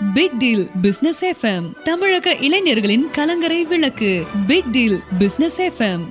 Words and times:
Big 0.00 0.36
deal 0.38 0.70
business 0.80 1.24
FM 1.24 1.66
தமிழக 1.84 2.34
இளைஞர்களின் 2.36 3.10
கலங்கரை 3.12 3.64
விளக்கு. 3.64 4.24
Big 4.46 4.70
deal 4.70 5.02
business 5.18 5.60
FM 5.60 6.04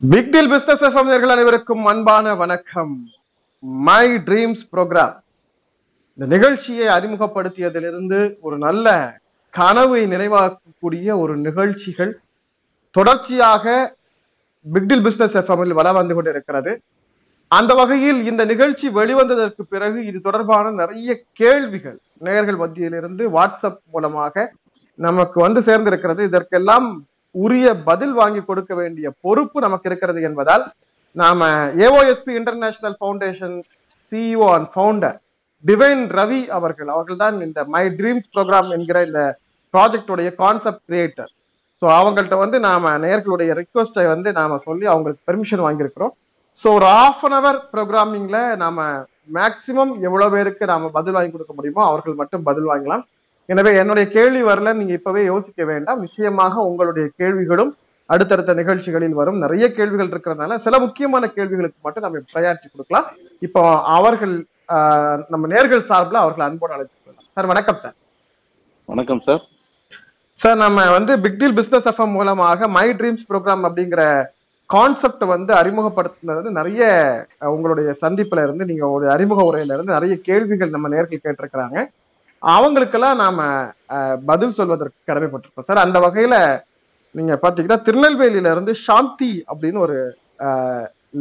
big 0.00 0.30
deal 0.30 0.48
business 0.48 0.82
FM 0.82 1.10
நேர்கள் 1.12 1.34
அனைவருக்கும் 1.36 1.84
அன்பான 1.84 2.34
வணக்கம். 2.34 2.94
மை 3.58 4.06
ட்ரீம்ஸ் 4.08 4.64
ப்ரோக்ராம் 4.72 5.16
இந்த 6.14 6.36
நிகழ்ச்சியை 6.36 6.88
அறிமுகப்படுத்தியதிலிருந்து 6.88 8.36
ஒரு 8.40 8.58
நல்ல 8.58 9.18
கனவை 9.50 10.06
நினைவாக்கக்கூடிய 10.06 11.18
ஒரு 11.18 11.36
நிகழ்ச்சிகள் 11.36 12.20
தொடர்ச்சியாக 12.90 13.96
பிக்டில் 14.66 15.04
பிசினஸ் 15.06 15.36
எஃப்எம்மில் 15.40 15.76
வள 15.78 15.88
வந்து 15.98 16.14
கொண்டிருக்கிறது. 16.16 16.72
அந்த 17.50 17.72
வகையில் 17.80 18.18
இந்த 18.30 18.42
நிகழ்ச்சி 18.50 18.86
வெளிவந்ததற்கு 18.98 19.62
பிறகு 19.74 19.98
இது 20.08 20.18
தொடர்பான 20.26 20.66
நிறைய 20.80 21.10
கேள்விகள் 21.40 21.96
நேயர்கள் 22.26 22.58
மத்தியிலிருந்து 22.62 23.24
வாட்ஸ்அப் 23.36 23.80
மூலமாக 23.94 24.44
நமக்கு 24.98 25.38
வந்து 25.46 25.60
சேர்ந்திருக்கிறது. 25.68 26.22
இதற்கெல்லாம் 26.30 26.86
உரிய 27.34 27.66
பதில் 27.88 28.14
வாங்கி 28.20 28.42
கொடுக்க 28.50 28.72
வேண்டிய 28.80 29.06
பொறுப்பு 29.24 29.58
நமக்கு 29.66 29.88
இருக்கிறது 29.90 30.20
என்பதால் 30.28 30.64
நாம 31.16 31.48
AOSP 31.86 32.32
international 32.40 32.96
foundation 33.00 33.56
CEO 34.12 34.46
and 34.56 34.70
founder 34.74 35.18
Divine 35.64 36.04
Ravi 36.18 36.40
அவர்கள் 36.58 36.90
அவர்கள் 36.94 37.22
தான் 37.24 37.36
இந்த 37.46 37.60
மை 37.74 37.84
ட்ரீம்ஸ் 37.98 38.30
ப்ரோக்ராம் 38.34 38.70
என்கிற 38.76 38.98
இந்த 39.08 39.22
ப்ராஜெக்டுடைய 39.74 40.28
கான்செப்ட் 40.42 40.84
கிரியேட்டர் 40.88 41.30
ஸோ 41.80 41.86
அவங்கள்ட்ட 41.98 42.36
வந்து 42.42 42.56
நாம 42.68 42.90
நேர்களுடைய 43.04 43.50
ரிக்வஸ்ட்டை 43.60 44.04
வந்து 44.14 44.28
நாம 44.38 44.58
சொல்லி 44.66 44.86
அவங்களுக்கு 44.92 45.26
பெர்மிஷன் 45.28 45.64
வாங்கியிருக்கிறோம். 45.66 46.12
ஸோ 46.60 46.68
ஒரு 46.78 46.86
ஆஃப் 47.02 47.22
அன் 47.26 47.36
அவர் 47.38 47.58
ப்ரோக்ராமிங்ல 47.74 48.38
நாம 48.62 48.86
மேக்சிமம் 49.36 49.92
எவ்வளோ 50.06 50.26
பேருக்கு 50.34 50.64
நாம 50.72 50.90
பதில் 50.96 51.16
வாங்கி 51.16 51.32
கொடுக்க 51.34 51.52
முடியுமோ 51.58 51.82
அவர்கள் 51.90 52.18
மட்டும் 52.20 52.46
பதில் 52.48 52.68
வாங்கலாம். 52.70 53.04
எனவே 53.52 53.70
என்னுடைய 53.82 54.06
கேள்வி 54.16 54.42
வரல 54.48 54.72
நீங்க 54.80 54.92
இப்பவே 54.98 55.22
யோசிக்க 55.32 55.64
வேண்டாம். 55.70 56.02
நிச்சயமாக 56.04 56.54
உங்களுடைய 56.70 57.06
கேள்விகளும் 57.20 57.72
அடுத்தடுத்த 58.10 58.52
நிகழ்ச்சிகளில் 58.60 59.16
வரும். 59.20 59.38
நிறைய 59.44 59.64
கேள்விகள் 59.78 60.10
இருக்கிறதுனால 60.12 60.58
சில 60.66 60.78
முக்கியமான 60.84 61.24
கேள்விகளுக்கு 61.36 61.78
மட்டும் 61.86 62.06
நம்ம 62.06 62.22
ப்ரையாரிட்டி 62.32 62.68
கொடுக்கலாம். 62.72 63.06
இப்போ 63.46 63.62
அவர்கள் 63.98 64.34
நம்ம 65.32 65.44
நேர்கள் 65.54 65.88
சார்பில் 65.92 66.22
அவர்கள் 66.24 66.46
அன்போடு 66.48 66.76
அழைத்து 66.76 66.96
சார் 67.36 67.50
வணக்கம் 67.52 67.80
சார். 67.84 67.96
வணக்கம் 68.92 69.22
சார். 69.28 69.42
சார் 70.40 70.60
நம்ம 70.62 70.84
வந்து 70.96 71.12
பிக் 71.22 71.38
டீல் 71.40 71.56
பிசினஸ் 71.56 71.88
எஃப்எம் 71.90 72.14
மூலமாக 72.16 72.68
மை 72.76 72.84
ட்ரீம்ஸ் 72.98 73.24
ப்ரோக்ராம் 73.30 73.64
அப்படிங்கிற 73.68 74.02
கான்செப்ட் 74.70 75.24
வந்து 75.32 75.52
அறிமுகப்படுத்தினது 75.58 76.38
வந்து 76.38 76.52
நிறைய 76.58 76.82
உங்களுடைய 77.54 77.88
சந்திப்புல 78.02 78.44
இருந்து 78.46 78.64
நீங்க 78.70 78.84
ஒரு 78.96 79.06
அறிமுக 79.14 79.42
உரையில 79.48 79.74
இருந்து 79.76 79.96
நிறைய 79.96 80.14
கேள்விகள் 80.28 80.72
நம்ம 80.74 80.90
நேர்கள் 80.94 81.24
கேட்டிருக்கிறாங்க. 81.24 81.76
அவங்களுக்கெல்லாம் 82.42 83.20
நாம 83.22 83.48
பதில் 84.30 84.56
சொல்வதற்கு 84.60 84.98
கடமைப்பட்டிருக்கோம். 85.10 85.68
சார் 85.70 85.84
அந்த 85.84 85.98
வகையில 86.06 86.36
நீங்க 87.14 87.34
பாத்தீங்கன்னா 87.44 87.80
திருநெல்வேலியில 87.88 88.54
இருந்து 88.54 88.74
சாந்தி 88.86 89.32
அப்படின்னு 89.52 89.84
ஒரு 89.86 89.98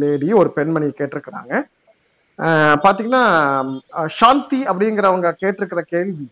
லேடி 0.04 0.32
ஒரு 0.42 0.50
பெண்மணி 0.58 0.90
கேட்டிருக்கிறாங்க. 1.00 1.54
பாத்தீங்கன்னா 2.86 3.24
சாந்தி 4.22 4.62
அப்படிங்கிறவங்க 4.72 5.30
கேட்டிருக்கிற 5.44 5.84
கேள்வி 5.94 6.28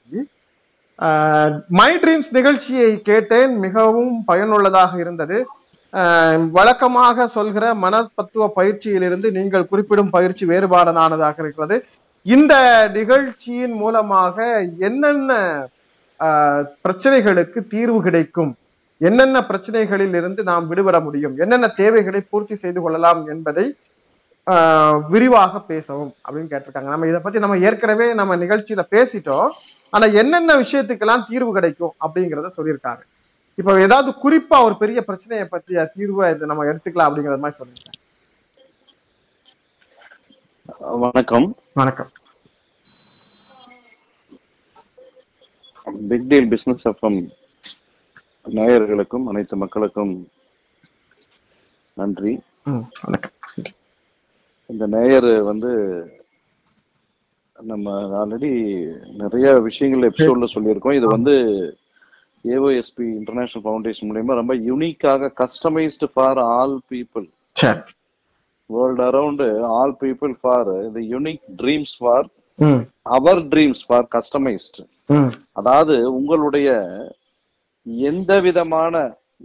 மை 1.80 1.98
ட்ரீம்ஸ் 1.98 2.32
நிகழ்ச்சியை 2.32 3.02
கேட்டேன். 3.02 3.56
மிகவும் 3.56 4.24
பயனுள்ளதாக 4.26 5.00
இருந்தது. 5.00 5.38
வழக்கமாக 6.52 7.28
சொல்கிற 7.28 7.74
மனப்பத்துவ 7.74 8.52
பயிற்சியிலிருந்து 8.56 9.32
நீங்கள் 9.32 9.68
குறிப்பிடும் 9.68 10.10
பயிற்சி 10.10 10.46
வேறுபாடானதாக 10.46 11.38
இருக்கிறது. 11.44 11.86
இந்த 12.22 12.54
நிகழ்ச்சியின் 12.94 13.76
மூலமாக 13.82 14.46
என்னென்ன 14.80 15.32
பிரச்சனைகளுக்கு 16.86 17.60
தீர்வு 17.74 18.02
கிடைக்கும்? 18.02 18.56
என்னென்ன 18.98 19.40
பிரச்சனைகளில் 19.50 20.16
இருந்து 20.20 20.44
நாம் 20.44 20.68
விடுபட 20.68 21.00
முடியும்? 21.00 21.36
என்னென்ன 21.38 21.68
தேவைகளை 21.68 22.22
பூர்த்தி 22.30 22.56
செய்து 22.56 22.82
கொள்ளலாம் 22.82 23.28
என்பதை 23.28 23.76
ஆஹ் 24.48 25.00
விரிவாக 25.10 25.60
பேசவும் 25.60 26.14
அப்படின்னு 26.26 26.52
கேட்டிருக்காங்க. 26.54 26.90
நம்ம 26.94 27.08
இதை 27.08 27.20
பத்தி 27.24 27.40
நம்ம 27.40 27.58
ஏற்கனவே 27.58 28.14
நம்ம 28.14 28.36
நிகழ்ச்சியில 28.36 28.84
பேசிட்டோம். 28.96 29.50
ஆனா 29.94 30.06
என்னென்ன 30.22 30.56
விஷயத்துக்கெல்லாம் 30.64 31.28
தீர்வு 31.30 31.52
கிடைக்கும் 31.58 31.96
அப்படிங்கிறத 32.06 32.50
சொல்லியிருக்காங்க 32.58 33.04
இப்போ 33.58 33.72
ஏதாவது 33.86 34.10
குறிப்பா 34.24 34.58
ஒரு 34.66 34.76
பெரிய 34.82 35.00
பிரச்சனையை 35.08 35.46
பத்திய 35.54 35.86
தீர்வை 35.96 36.26
இது 36.34 36.50
நம்ம 36.52 36.66
எடுத்துக்கலாம் 36.72 37.10
அப்படிங்கிற 37.10 37.38
மாதிரி 37.44 37.60
சொல்லுங்க 37.60 37.96
வணக்கம். 41.04 41.46
வணக்கம். 41.74 42.10
பிக் 46.10 46.28
டீல் 46.32 46.50
பிசினஸ் 46.54 46.86
எஃப்எம் 46.92 47.20
நேயர்களுக்கும் 48.58 49.28
அனைத்து 49.32 49.56
மக்களுக்கும் 49.64 50.14
நன்றி. 51.98 52.34
இந்த 54.70 54.86
நேயர் 54.96 55.30
வந்து 55.50 55.72
நம்ம 57.58 57.92
ஆல்ரெடி 58.20 58.50
நிறைய 59.18 59.48
விஷயங்கள் 59.62 60.08
எபிசோட்ல 60.10 60.48
சொல்லியிருக்கோம். 60.54 60.98
இது 61.00 61.08
வந்து 61.08 61.34
ஏஓஎஸ்பி 62.46 63.06
இன்டர்நேஷனல் 63.18 63.64
ஃபவுண்டேஷன் 63.66 64.08
மூலியமா 64.10 64.36
ரொம்ப 64.36 64.54
யூனிக்காக 64.68 65.32
customised 65.40 66.08
for 66.14 66.40
all 66.52 66.76
people 66.92 67.26
world 68.70 69.04
around 69.08 69.44
all 69.74 69.96
people 70.02 70.34
for 70.42 70.68
the 70.96 71.02
unique 71.14 71.44
dreams 71.62 71.96
for 72.00 72.28
our 73.12 73.42
dreams 73.52 73.84
for 73.88 74.08
customised 74.16 74.84
அதாவது 75.56 75.96
உங்களுடைய 76.12 76.70
எந்த 78.06 78.32
விதமான 78.40 78.94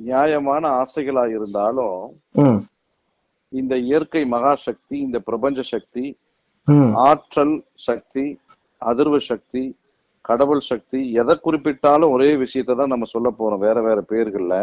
நியாயமான 0.02 0.64
ஆசைகளா 0.80 1.24
இருந்தாலும் 1.36 1.98
இந்த 3.52 3.74
இயற்கை 3.86 4.22
மகாசக்தி 4.30 4.96
இந்த 4.98 5.18
பிரபஞ்ச 5.26 5.62
சக்தி 5.72 6.04
ஆற்றல் 7.06 7.54
சக்தி 7.86 8.24
அதிர்வு 8.82 9.18
சக்தி 9.30 9.62
கடவுள் 10.24 10.60
சக்தி 10.70 11.00
எதை 11.20 11.34
குறிப்பிட்டாலும் 11.44 12.12
ஒரே 12.14 12.28
விஷயத்தை 12.36 12.74
தான் 12.76 12.92
நம்ம 12.94 13.06
சொல்ல 13.14 13.28
போறோம் 13.38 13.62
வேற 13.66 13.76
வேற 13.80 13.98
பேர்கள்ல. 14.10 14.54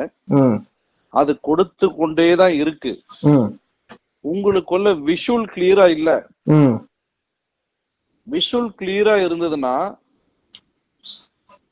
அது 1.13 1.31
கொடுத்து 1.41 1.87
கொண்டே 1.97 2.35
தான் 2.35 2.53
இருக்கு. 2.53 2.91
உங்களுக்குள்ள 4.25 4.89
விஷுவல் 5.09 5.47
கிளியரா 5.53 5.85
இல்ல. 5.97 6.09
விஷுவல் 8.27 8.71
கிளியரா 8.79 9.15
இருந்ததுன்னா 9.25 9.75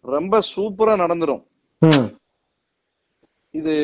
ரொம்ப 0.05 0.41
சூப்பரா 0.53 0.93
நடந்துரும். 1.03 1.43
இது 3.53 3.75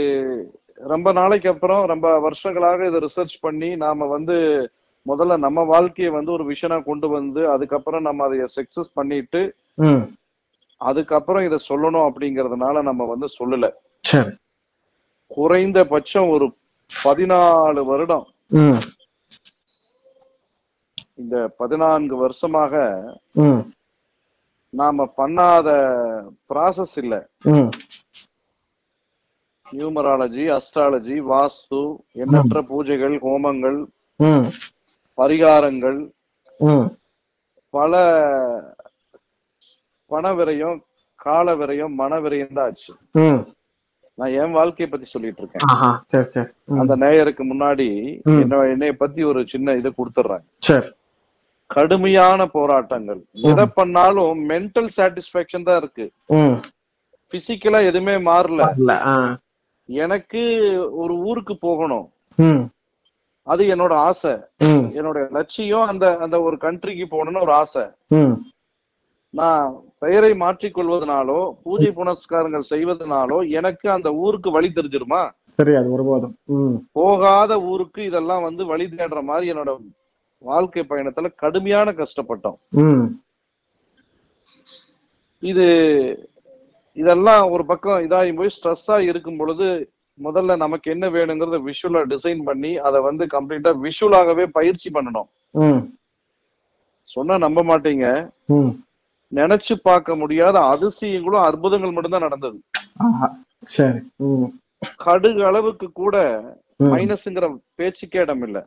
ரொம்ப 0.92 1.08
நாளைக்கு 1.12 1.48
அப்புறம் 1.50 1.84
ரொம்ப 1.86 2.08
வருஷங்களாக 2.20 2.88
இதை 2.88 3.00
ரிசர்ச் 3.00 3.36
பண்ணி 3.42 3.70
நாம 3.76 4.06
வந்து 4.06 4.38
முதல்ல 5.06 5.38
நம்ம 5.38 5.64
வாழ்க்கையை 5.64 6.12
வந்து 6.14 6.32
ஒரு 6.32 6.44
விஷனா 6.52 6.84
கொண்டு 6.84 7.08
வந்து 7.08 7.42
அதுக்கப்புறம் 7.50 8.02
நம்ம 8.02 8.26
அதை 8.26 8.46
சக்சஸ் 8.58 8.92
பண்ணிட்டு 8.94 9.42
அதுக்கப்புறம் 10.82 11.44
இதை 11.44 11.60
சொல்லணும் 11.70 12.08
அப்படிங்கறதுனால 12.08 12.82
நம்ம 12.82 13.04
வந்து 13.06 13.28
சொல்லல. 13.40 13.66
சரி. 14.06 14.32
குறைந்தபட்சம் 15.32 16.30
ஒரு 16.30 16.46
பதினாலு 16.92 17.82
வருடம். 17.86 18.26
இந்த 21.16 21.36
பதினான்கு 21.58 22.16
வருஷமாக 22.18 22.74
நாம 24.74 25.06
பண்ணாத 25.18 25.70
ப்ராசஸ் 26.50 26.96
இல்ல. 26.98 27.16
நியூமராலஜி 29.66 30.46
அஸ்ட்ராலஜி 30.58 31.18
வாஸ்து 31.32 31.80
எண்ணற்ற 32.16 32.62
பூஜைகள் 32.72 33.16
ஹோமங்கள் 33.24 33.80
பரிகாரங்கள் 35.18 36.00
பல 37.76 37.94
பண 40.12 40.32
விரயம் 40.40 40.80
கால 41.26 41.56
விரயம் 41.60 41.94
மன 42.02 42.14
விரயம் 42.24 42.56
தான் 42.58 42.68
ஆச்சு. 42.70 42.94
நான் 44.18 44.34
என் 44.42 44.56
வாழ்க்கையை 44.58 44.88
பத்தி 44.90 45.08
சொல்லிட்டு 45.12 45.42
இருக்கேன். 45.42 45.64
அந்த 46.82 46.94
நேயருக்கு 47.04 47.44
முன்னாடி. 47.52 47.88
என்ன 48.44 48.60
என்னைய 48.74 48.94
பத்தி 49.04 49.22
ஒரு 49.30 49.42
சின்ன 49.54 49.76
இது 49.80 49.92
கொடுத்துட்றேன் 50.00 50.44
கடுமையான 51.70 52.46
போராட்டங்கள். 52.58 53.22
எதை 53.52 53.66
பண்ணாலும் 53.80 54.42
மென்டல் 54.52 54.90
சாட்டிஸ்பாக்சன் 54.98 55.68
தான் 55.70 55.80
இருக்கு. 55.82 56.06
பிசிக்கலா 57.34 57.80
எதுவுமே 57.90 58.16
மாறல. 58.30 58.62
எனக்கு 59.90 60.42
ஒரு 61.04 61.14
ஊருக்கு 61.30 61.56
போகணும். 61.68 62.06
அது 63.48 63.64
என்னோட 63.74 63.94
ஆசை. 64.10 64.34
என்னோட 64.98 65.20
லட்சியம் 65.38 65.90
அந்த 65.92 66.06
அந்த 66.26 66.36
ஒரு 66.48 66.58
கண்ட்ரிக்கு 66.66 67.06
போகணும்னு 67.14 67.44
ஒரு 67.46 67.54
ஆசை. 67.62 67.84
நான் 69.34 69.68
பெயரை 70.04 70.32
மாற்றிக் 70.42 70.76
கொள்வதனாலோ 70.76 71.40
பூஜை 71.64 71.92
புனஸ்காரங்கள் 72.00 72.70
செய்வதனாலோ 72.72 73.38
எனக்கு 73.60 73.88
அந்த 73.96 74.10
ஊருக்கு 74.24 74.50
வழி 74.56 74.70
தெரிஞ்சிருமா? 74.76 75.22
தெரியாது 75.62 75.88
ஒருபோதும் 75.96 76.36
போகாத 76.98 77.52
ஊருக்கு 77.72 78.02
இதெல்லாம் 78.10 78.46
வந்து 78.48 78.64
வழி 78.72 78.86
தேடுற 78.90 79.22
மாதிரி 79.30 79.52
என்னோட 79.54 79.72
வாழ்க்கை 80.42 80.84
பயணத்துல 80.92 81.28
கடுமையான 81.42 81.90
கஷ்டப்பட்டோம். 82.00 82.58
இது 85.44 85.66
இதெல்லாம் 86.98 87.44
ஒரு 87.54 87.64
பக்கம் 87.70 88.04
இதாகி 88.06 88.32
போய் 88.40 88.56
ஸ்ட்ரெஸ்ஸா 88.56 88.98
இருக்கும் 89.10 89.40
பொழுது 89.42 89.68
முதல்ல 90.20 90.56
நமக்கு 90.56 90.92
என்ன 90.92 91.10
வேணுங்கிறத 91.10 91.58
விஷுவலா 91.64 92.02
டிசைன் 92.06 92.44
பண்ணி 92.44 92.78
அதை 92.78 93.02
வந்து 93.02 93.26
கம்ப்ளீட்டா 93.26 93.72
விஷுவலாகவே 93.86 94.46
பயிற்சி 94.46 94.90
பண்ணணும். 94.90 95.28
ம். 95.56 95.82
சொன்னா 97.04 97.38
நம்ப 97.38 97.64
மாட்டீங்க. 97.64 98.06
நினைச்சு 99.32 99.74
பார்க்க 99.82 100.16
முடியாத 100.16 100.60
அதிசயங்களும் 100.60 101.42
அற்புதங்கள் 101.42 101.92
மட்டும்தான் 101.92 102.22
நடந்தது. 102.22 102.58
கடுகு 104.98 105.46
அளவுக்கு 105.46 105.92
கூட. 105.92 106.16
மைனஸ்ங்கிற 106.94 107.46
பேச்சுக்கே 107.76 108.20
இடம் 108.20 108.42
இல்ல. 108.42 108.58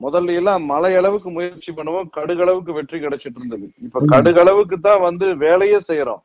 முதல்ல 0.00 0.34
எல்லாம் 0.34 0.64
மலை 0.64 0.94
அளவுக்கு 0.94 1.30
முயற்சி 1.30 1.72
பண்ணுவோம் 1.72 2.08
கடுகு 2.10 2.42
அளவுக்கு 2.42 2.72
வெற்றி 2.72 2.98
கிடைச்சிட்டு 2.98 3.38
இருந்தது. 3.38 3.66
இப்ப 3.78 4.00
கடுகு 4.06 4.40
அளவுக்கு 4.40 4.80
தான் 4.80 5.00
வந்து 5.00 5.36
வேலையே 5.36 5.78
செய்யறோம். 5.88 6.22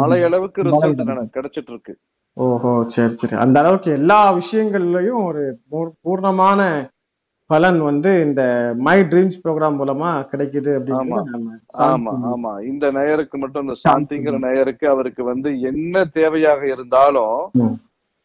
மலை 0.00 0.22
அளவுக்கு 0.22 0.62
ரிசல்ட் 0.62 1.00
கிடைச்சிட்டு 1.34 1.68
இருக்கு 1.68 1.94
ஓஹோ 2.36 2.84
சரி 2.86 3.14
சரி. 3.14 3.36
அந்த 3.36 3.58
அளவுக்கு 3.58 3.92
எல்லா 3.92 4.34
விஷயங்கள்லயும் 4.34 5.24
ஒரு 5.24 5.42
பூர்- 5.70 5.94
பூர்ணமான 6.02 6.60
பலன் 7.50 7.80
வந்து 7.80 8.22
இந்த 8.22 8.42
மை 8.78 9.00
ட்ரீம்ஸ் 9.02 9.40
ப்ரோக்ராம் 9.44 9.76
மூலமா 9.76 10.26
கிடைக்குது 10.30 10.70
ஆமா. 11.88 12.12
ஆமா 12.30 12.62
இந்த 12.64 12.90
நேயருக்கு 12.90 13.38
மட்டும் 13.38 13.62
இந்த 13.62 13.74
சாந்திங்கிற 13.84 14.38
நேயருக்கு 14.38 14.88
அவருக்கு 14.88 15.24
வந்து 15.24 15.60
என்ன 15.60 16.04
தேவையாக 16.14 16.62
இருந்தாலும். 16.62 17.36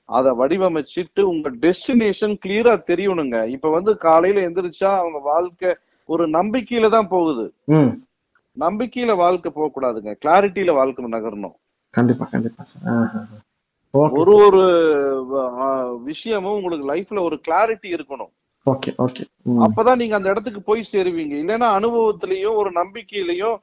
அத 0.09 0.33
வடிவமைச்சிட்டு 0.33 1.21
உங்க 1.23 1.49
டெஸ்டினேஷன் 1.61 2.37
கிளியரா 2.45 2.81
தெரியணுங்க. 2.87 3.47
இப்ப 3.47 3.69
வந்து 3.69 3.97
காலையில 3.97 4.49
எந்திரிச்சா 4.49 4.97
அவங்க 4.97 5.19
வாழ்க்கை 5.23 5.71
ஒரு 6.09 6.27
நம்பிக்கையில 6.29 6.89
தான் 6.89 7.07
போகுது. 7.07 7.45
நம்பிக்கையில 8.57 9.11
வாழ்க்கை 9.23 9.49
போக 9.51 9.67
கூடாதுங்க 9.75 10.13
கிளாரிட்டியில 10.23 10.73
வாழ்க்கை 10.79 11.09
நகரணும். 11.15 11.55
கண்டிப்பா 11.93 12.25
கண்டிப்பா 12.33 12.63
சார் 12.71 13.39
ஒரு 14.19 14.33
ஒரு 14.45 14.61
விஷயமும் 16.09 16.57
உங்களுக்கு 16.57 16.85
லைஃப்ல 16.91 17.21
ஒரு 17.27 17.37
கிளாரிட்டி 17.47 17.89
இருக்கணும். 17.95 18.31
ஓகே 18.65 18.91
ஓகே 19.05 19.23
அப்பதான் 19.65 19.99
நீங்க 20.01 20.15
அந்த 20.17 20.29
இடத்துக்கு 20.33 20.61
போய் 20.69 20.89
சேருவீங்க. 20.91 21.33
இல்லைன்னா 21.43 21.67
அனுபவத்திலயும் 21.79 22.59
ஒரு 22.61 22.71
நம்பிக்கையிலயும் 22.81 23.57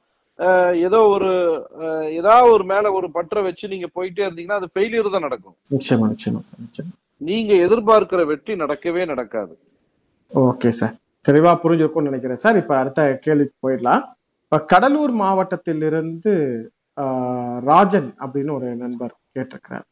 ஏதோ 0.87 0.99
ஒரு 1.13 1.29
ஏதாவது 2.19 2.51
ஒரு 2.55 2.65
மேல 2.71 2.91
ஒரு 2.97 3.07
பற்ற 3.15 3.41
வச்சு 3.47 3.65
நீங்க 3.71 3.87
போயிட்டே 3.97 4.23
இருந்தீங்கன்னா 4.25 4.59
அது 4.61 4.69
ஃபெயிலியர் 4.73 5.15
தான் 5.15 5.25
நடக்கும். 5.27 5.55
நிச்சயமா 5.75 6.05
நிச்சயமா 6.13 6.41
சார் 6.49 6.63
நிச்சயமா. 6.65 6.93
நீங்க 7.21 7.51
எதிர்பார்க்கிற 7.65 8.21
வெற்றி 8.31 8.53
நடக்கவே 8.63 9.03
நடக்காது. 9.11 9.53
ஓகே 10.31 10.71
சார் 10.79 10.95
தெளிவா 11.25 11.51
புரிஞ்சிருக்கும்னு 11.63 12.11
நினைக்கிறேன் 12.11 12.43
சார் 12.45 12.61
இப்ப 12.61 12.75
அடுத்த 12.81 13.09
கேள்விக்கு 13.25 13.55
போயிடலாம். 13.65 14.03
இப்போ 14.51 14.59
கடலூர் 14.71 15.13
மாவட்டத்திலிருந்து 15.19 16.33
ஆஹ், 16.97 17.57
ராஜன் 17.65 18.07
அப்படின்னு 18.19 18.51
ஒரு 18.51 18.69
நண்பர் 18.75 19.11
கேட்டிருக்கிறார். 19.35 19.85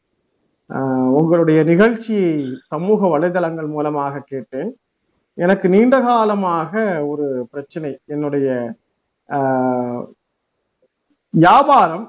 ஆஹ், 0.70 1.10
உங்களுடைய 1.18 1.58
நிகழ்ச்சியை 1.64 2.32
சமூக 2.72 3.00
வலைதளங்கள் 3.08 3.68
மூலமாக 3.68 4.22
கேட்டேன். 4.26 4.70
எனக்கு 5.38 5.66
நீண்ட 5.68 5.96
காலமாக 6.02 6.72
ஒரு 7.08 7.26
பிரச்சனை 7.52 7.92
என்னுடைய 8.06 8.48
ஆஹ், 9.28 10.02
வியாபாரம் 11.34 12.06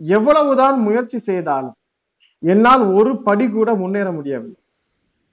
எவ்வளவுதான் 0.00 0.78
முயற்சி 0.80 1.18
செய்தாலும் 1.26 1.76
என்னால் 2.42 2.84
ஒரு 2.94 3.12
படி 3.22 3.46
கூட 3.50 3.70
முன்னேற 3.76 4.08
முடியவில்லை. 4.12 4.60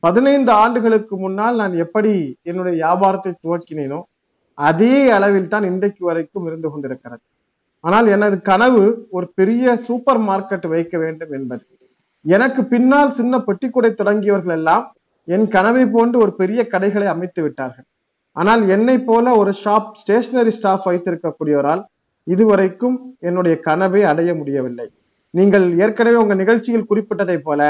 பதினைந்து 0.03 0.51
ஆண்டுகளுக்கு 0.61 1.15
முன்னால் 1.17 1.55
நான் 1.55 1.75
எப்படி 1.83 2.13
என்னுடைய 2.45 2.75
வியாபாரத்தை 2.79 3.31
துவக்கினேனோ 3.37 3.99
அதே 4.67 4.95
அளவில் 5.17 5.51
தான் 5.53 5.67
இன்றைக்கு 5.71 6.03
வரைக்கும் 6.09 6.47
இருந்து 6.49 6.69
கொண்டிருக்கிறது. 6.71 7.23
ஆனால் 7.83 8.07
எனது 8.15 8.37
கனவு 8.49 8.83
ஒரு 9.17 9.27
பெரிய 9.39 9.75
சூப்பர் 9.87 10.21
மார்க்கெட் 10.29 10.65
வைக்க 10.73 10.95
வேண்டும் 11.03 11.33
என்பது. 11.37 11.63
எனக்கு 12.25 12.61
பின்னால் 12.73 13.15
சின்ன 13.19 13.37
பெட்டிக்குடை 13.47 13.91
தொடங்கியவர்கள் 14.01 14.55
எல்லாம் 14.59 14.85
என் 15.27 15.47
கனவை 15.55 15.83
போன்று 15.95 16.17
ஒரு 16.23 16.31
பெரிய 16.41 16.59
கடைகளை 16.73 17.07
அமைத்து 17.13 17.41
விட்டார்கள். 17.45 17.87
ஆனால் 18.35 18.61
என்னை 18.75 18.95
போல 19.09 19.25
ஒரு 19.41 19.51
ஷாப் 19.63 19.89
ஸ்டேஷனரி 20.01 20.53
ஸ்டாஃப் 20.57 20.87
வைத்திருக்கக்கூடியவரால் 20.89 21.83
இதுவரைக்கும் 22.27 22.97
என்னுடைய 23.27 23.55
கனவை 23.67 24.01
அடைய 24.11 24.31
முடியவில்லை. 24.39 24.87
நீங்கள் 25.33 25.65
ஏற்கனவே 25.83 26.17
உங்க 26.23 26.35
நிகழ்ச்சியில் 26.41 26.87
குறிப்பிட்டதை 26.89 27.37
போல 27.47 27.61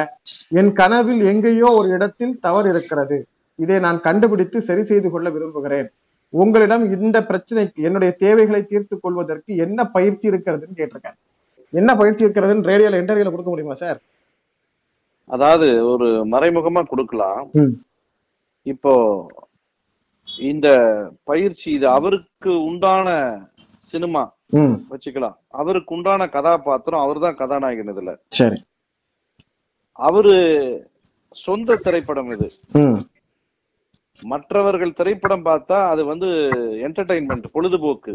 என் 0.59 0.71
கனவில் 0.79 1.21
எங்கேயோ 1.31 1.69
ஒரு 1.79 1.89
இடத்தில் 1.95 2.35
தவறு 2.45 2.67
இருக்கிறது. 2.73 3.17
இதை 3.59 3.77
நான் 3.85 3.99
கண்டுபிடித்து 4.07 4.57
சரி 4.67 4.83
செய்து 4.91 5.07
கொள்ள 5.13 5.27
விரும்புகிறேன். 5.35 5.89
உங்களிடம் 6.29 6.83
இந்த 6.91 7.21
பிரச்சனைக்கு 7.21 7.79
என்னுடைய 7.87 8.13
தேவைகளை 8.13 8.63
தீர்த்து 8.63 8.99
கொள்வதற்கு 8.99 9.55
என்ன 9.55 9.85
பயிற்சி 9.85 10.29
இருக்கிறதுன்னு 10.29 10.79
கேட்டிருக்கேன். 10.79 11.17
என்ன 11.69 11.95
பயிற்சி 11.95 12.25
இருக்கிறதுன்னு 12.25 12.69
ரேடியோல 12.69 12.99
இன்டர்வியூல 13.01 13.31
கொடுக்க 13.31 13.49
முடியுமா 13.49 13.73
சார்? 13.73 13.99
அதாவது 15.25 15.87
ஒரு 15.87 16.07
மறைமுகமா 16.25 16.81
கொடுக்கலாம். 16.87 17.49
இப்போ 18.61 18.93
இந்த 20.39 20.67
பயிற்சி 21.23 21.71
இது 21.71 21.87
அவருக்கு 21.89 22.63
உண்டான 22.63 23.07
சினிமா 23.77 24.33
வச்சுக்கலாம். 24.91 25.35
அவருக்கு 25.47 25.95
உண்டான 25.95 26.27
கதாபாத்திரம் 26.27 27.01
அவர்தான் 27.01 27.35
கதாநாயகன் 27.35 27.95
இதுல. 27.95 28.19
சரி. 28.27 28.63
அவரு 29.91 30.35
சொந்த 31.31 31.75
திரைப்படம் 31.75 32.31
இது. 32.31 32.47
மற்றவர்கள் 34.21 34.97
திரைப்படம் 34.99 35.45
பார்த்தா 35.45 35.77
அது 35.91 36.01
வந்து 36.05 36.27
என்டர்டைன்மெண்ட் 36.87 37.45
பொழுதுபோக்கு. 37.55 38.13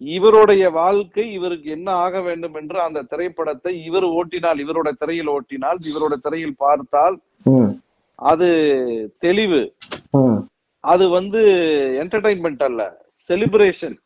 இவருடைய 0.00 0.64
வாழ்க்கை 0.70 1.24
இவருக்கு 1.32 1.68
என்ன 1.70 1.88
ஆக 2.04 2.20
வேண்டும் 2.28 2.56
என்று 2.60 2.78
அந்த 2.80 3.04
திரைப்படத்தை 3.12 3.72
இவர் 3.88 4.06
ஓட்டினால் 4.18 4.62
இவரோட 4.64 4.90
திரையில் 5.02 5.30
ஓட்டினால் 5.36 5.78
இவரோட 5.90 6.14
திரையில் 6.24 6.60
பார்த்தால் 6.64 7.16
அது 8.32 8.48
தெளிவு. 9.18 9.62
அது 10.84 11.04
வந்து 11.18 11.40
என்டர்டைன்மெண்ட் 12.02 12.64
அல்ல 12.68 12.82
செலிப்ரேஷன். 13.28 13.96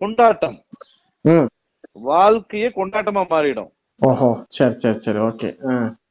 கொண்டாட்டம். 0.00 0.58
வாழ்க்கையே 2.10 2.68
கொண்டாட்டமா 2.80 3.22
மாறிடும். 3.34 3.70
ஓஹோ 4.00 4.28
சரி 4.56 4.76
சரி 4.82 4.98
சரி 5.06 5.20
ஓகே. 5.28 5.48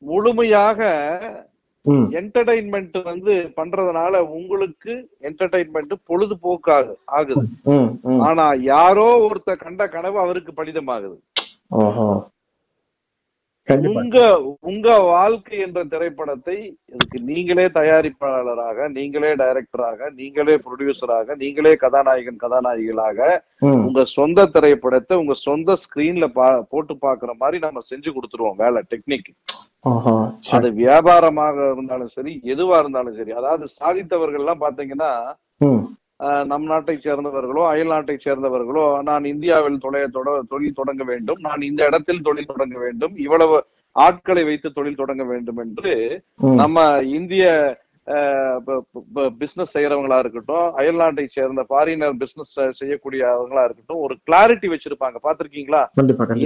முழுமையாக 0.10 0.80
என்டர்டைன்மெண்ட் 2.20 2.98
வந்து 3.04 3.34
பண்றதுனால 3.58 4.14
உங்களுக்கு 4.38 4.94
என்டர்டைன்மெண்ட் 5.30 5.94
பொழுதுபோக்காகு 6.10 6.96
ஆகுது. 7.20 7.46
ஆனா 8.30 8.48
யாரோ 8.74 9.08
ஒருத்தர் 9.28 9.64
கண்ட 9.66 9.88
கனவு 9.96 10.20
அவருக்கு 10.26 10.54
பலிதமாகுது. 10.60 11.18
உங்க 13.96 14.18
உங்க 14.70 14.90
வாழ்க்கை 15.06 15.58
என்ற 15.64 15.80
திரைப்படத்தை 15.94 16.56
இதுக்கு 16.94 17.18
நீங்களே 17.30 17.66
தயாரிப்பாளராக 17.78 18.88
நீங்களே 18.98 19.32
டைரக்டராக 19.42 20.10
நீங்களே 20.20 20.56
ப்ரொடியூசராக 20.66 21.36
நீங்களே 21.42 21.74
கதாநாயகன் 21.82 22.40
கதாநாயகிகளாக 22.44 23.20
உங்க 23.82 24.04
சொந்த 24.18 24.46
திரைப்படத்தை 24.56 25.18
உங்க 25.18 25.36
சொந்த 25.48 25.76
ஸ்கிரீன்ல 25.84 26.28
பா 26.38 26.48
போட்டு 26.74 26.96
பாக்குற 27.06 27.34
மாதிரி 27.40 27.60
நம்ம 27.66 27.84
செஞ்சு 27.92 28.12
கொடுத்துருவோம் 28.12 28.62
வேலை 28.64 28.82
டெக்னிக் 28.94 29.30
அது 30.52 30.72
வியாபாரமாக 30.74 31.72
இருந்தாலும் 31.72 32.12
சரி 32.16 32.34
எதுவா 32.44 32.78
இருந்தாலும் 32.80 33.16
சரி 33.16 33.32
அதாவது 33.32 33.68
சாதித்தவர்கள் 33.68 34.40
எல்லாம் 34.40 34.62
பாத்தீங்கன்னா 34.62 35.12
நம் 36.44 36.64
நாட்டை 36.64 36.96
சேர்ந்தவர்களோ 36.98 37.64
அயல் 37.68 37.88
நாட்டை 37.88 38.16
சேர்ந்தவர்களோ 38.18 39.02
நான் 39.02 39.26
இந்தியாவில் 39.26 39.82
தொழில் 40.50 40.74
தொடங்க 40.74 41.04
வேண்டும் 41.04 41.40
நான் 41.40 41.62
இந்த 41.62 41.86
இடத்தில் 41.86 42.22
தொழில் 42.22 42.46
தொடங்க 42.46 42.78
வேண்டும் 42.80 43.14
இவ்வளவு 43.18 43.58
ஆட்களை 43.96 44.44
வைத்து 44.44 44.70
தொழில் 44.74 44.96
தொடங்க 44.96 45.24
வேண்டும் 45.24 45.58
என்று 45.58 45.94
நம்ம 46.40 47.02
இந்திய 47.02 47.46
பிசினஸ் 49.42 49.74
செய்யறவங்களா 49.76 50.18
இருக்கட்டும் 50.24 50.68
அயல் 50.80 51.00
நாட்டை 51.02 51.26
சேர்ந்த 51.36 51.64
ஃபாரினர் 51.70 52.16
பிசினஸ் 52.22 52.54
செய்யக்கூடியவங்களா 52.80 53.64
இருக்கட்டும் 53.68 54.04
ஒரு 54.06 54.16
கிளாரிட்டி 54.28 54.68
வச்சிருப்பாங்க. 54.74 55.18
பாத்திருக்கீங்களா 55.28 55.82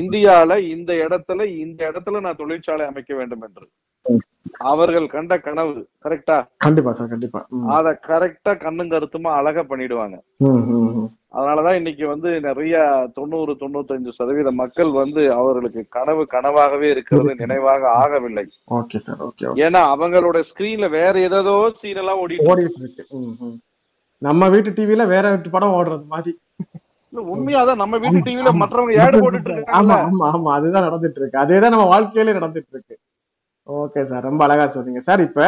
இந்தியால 0.01 0.57
இந்த 0.75 0.91
இடத்துல 1.05 1.47
இந்த 1.65 1.79
இடத்துல 1.91 2.21
நான் 2.25 2.41
தொழிற்சாலை 2.41 2.85
அமைக்க 2.91 3.13
வேண்டும் 3.21 3.45
என்று. 3.47 3.65
அவர்கள் 4.71 5.07
கண்ட 5.15 5.33
கனவு 5.47 5.73
கரெக்டா 6.05 6.37
கண்டிப்பா 6.65 6.91
சார் 6.97 7.11
கண்டிப்பா. 7.13 7.41
அத 7.77 7.87
கரெக்டா 8.09 8.53
கண்ணும் 8.65 8.91
கருத்துமா 8.93 9.31
அழகா 9.39 9.63
பண்ணிடுவாங்க. 9.71 10.17
அதனாலதான் 11.33 11.75
இன்னைக்கு 11.75 12.07
வந்து 12.07 12.29
நிறைய 12.39 12.75
தொண்ணூறு 13.13 13.51
தொண்ணூத்தஞ்சு 13.59 14.11
சதவீத 14.11 14.51
மக்கள் 14.53 14.91
வந்து 14.93 15.21
அவர்களுக்கு 15.33 15.87
கனவு 15.89 16.23
கனவாகவே 16.31 16.87
இருக்கிறது 16.89 17.35
நினைவாக 17.35 17.83
ஆகவில்லை. 17.99 18.43
Okay 18.71 18.97
sir 18.97 19.21
okay 19.21 19.45
okay. 19.47 19.61
ஏன்னா 19.63 19.81
அவங்களோட 19.93 20.39
ஸ்கிரீன்ல 20.49 20.89
வேற 20.91 21.13
ஏதோ 21.19 21.41
சீன் 21.73 21.97
எல்லாம் 21.97 22.21
ஓடிட்டு 22.21 22.81
இருக்கு. 22.81 23.05
நம்ம 24.21 24.49
வீட்டு 24.49 24.71
டிவில 24.71 25.07
வேற 25.07 25.25
வீட்டு 25.29 25.49
படம் 25.49 25.75
ஓடுறது 25.77 26.05
மாதிரி. 26.05 26.33
உண்மையாதான் 27.13 27.75
நம்ம 27.75 27.97
வீட்டு 27.97 28.19
டிவில 28.27 28.51
மற்றவங்க 28.59 28.93
ஏடு 29.05 29.17
போட்டுட்டு 29.19 29.51
ஆமா 29.51 29.57
இருக்காங்கல்ல. 29.57 29.95
ஆமா 30.09 30.27
ஆமா 30.31 30.51
அதுதான் 30.53 30.85
நடந்துட்டு 30.87 31.19
இருக்கு. 31.21 31.37
அதேதான் 31.37 31.73
நம்ம 31.75 31.87
வாழ்க்கையில 31.93 32.35
நடந்துட்டு 32.37 32.73
இருக்கு. 32.73 32.95
ஓகே 33.69 34.01
சார் 34.01 34.23
ரொம்ப 34.23 34.43
அழகா 34.43 34.67
சொன்னீங்க. 34.67 34.99
சார் 34.99 35.21
இப்ப 35.21 35.41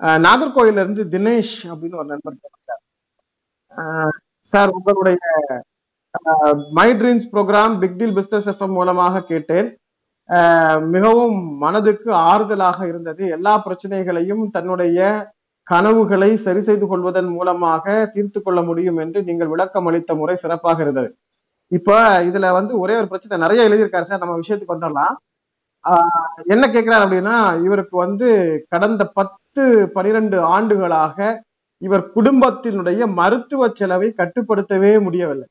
அஹ், 0.00 0.20
நாகர்கோயில்ல 0.24 0.82
இருந்து 0.84 1.04
தினேஷ் 1.12 1.56
அப்படின்னு 1.70 1.96
ஒரு 1.96 2.08
நண்பர் 2.08 2.38
சார் 4.52 4.68
உங்களுடைய 4.68 5.18
my 6.70 6.88
dreams 6.92 7.28
programme 7.32 7.78
big 7.78 7.96
deal 7.98 8.16
business 8.16 8.48
FM 8.52 8.76
மூலமாக 8.78 9.22
கேட்டேன். 9.22 9.68
மிகவும் 10.94 11.36
மனதுக்கு 11.64 12.10
ஆறுதலாக 12.12 12.78
இருந்தது. 12.88 13.28
எல்லா 13.28 13.52
பிரச்சனைகளையும் 13.58 14.44
தன்னுடைய 14.50 14.98
கனவுகளை 15.66 16.30
சரி 16.36 16.60
செய்து 16.60 16.86
கொள்வதன் 16.86 17.30
மூலமாக 17.36 17.94
தீர்த்து 18.12 18.42
கொள்ள 18.42 18.62
முடியும் 18.62 18.96
என்று 18.96 19.22
நீங்கள் 19.22 19.52
விளக்கம் 19.54 19.86
அளித்த 19.86 20.14
முறை 20.14 20.34
சிறப்பாக 20.36 20.82
இருந்தது. 20.82 21.10
இப்ப 21.72 22.22
இதுல 22.28 22.52
வந்து 22.52 22.78
ஒரே 22.78 22.94
ஒரு 22.96 23.08
பிரச்சனை 23.12 23.46
நிறைய 23.46 23.62
எழுதியிருக்காரு 23.68 24.08
சார். 24.10 24.22
நம்ம 24.22 24.38
விஷயத்துக்கு 24.38 24.74
வந்துடலாம். 24.74 25.14
ஆஹ் 25.84 26.44
என்ன 26.44 26.70
கேட்கிறார் 26.70 27.08
அப்படின்னா 27.08 27.36
இவருக்கு 27.64 27.96
வந்து 27.96 28.28
கடந்த 28.68 29.04
பத்து 29.18 29.90
பனிரெண்டு 29.92 30.40
ஆண்டுகளாக 30.56 31.42
இவர் 31.82 32.04
குடும்பத்தினுடைய 32.14 33.00
மருத்துவ 33.18 33.68
செலவை 33.78 34.08
கட்டுப்படுத்தவே 34.20 34.92
முடியவில்லை. 35.06 35.48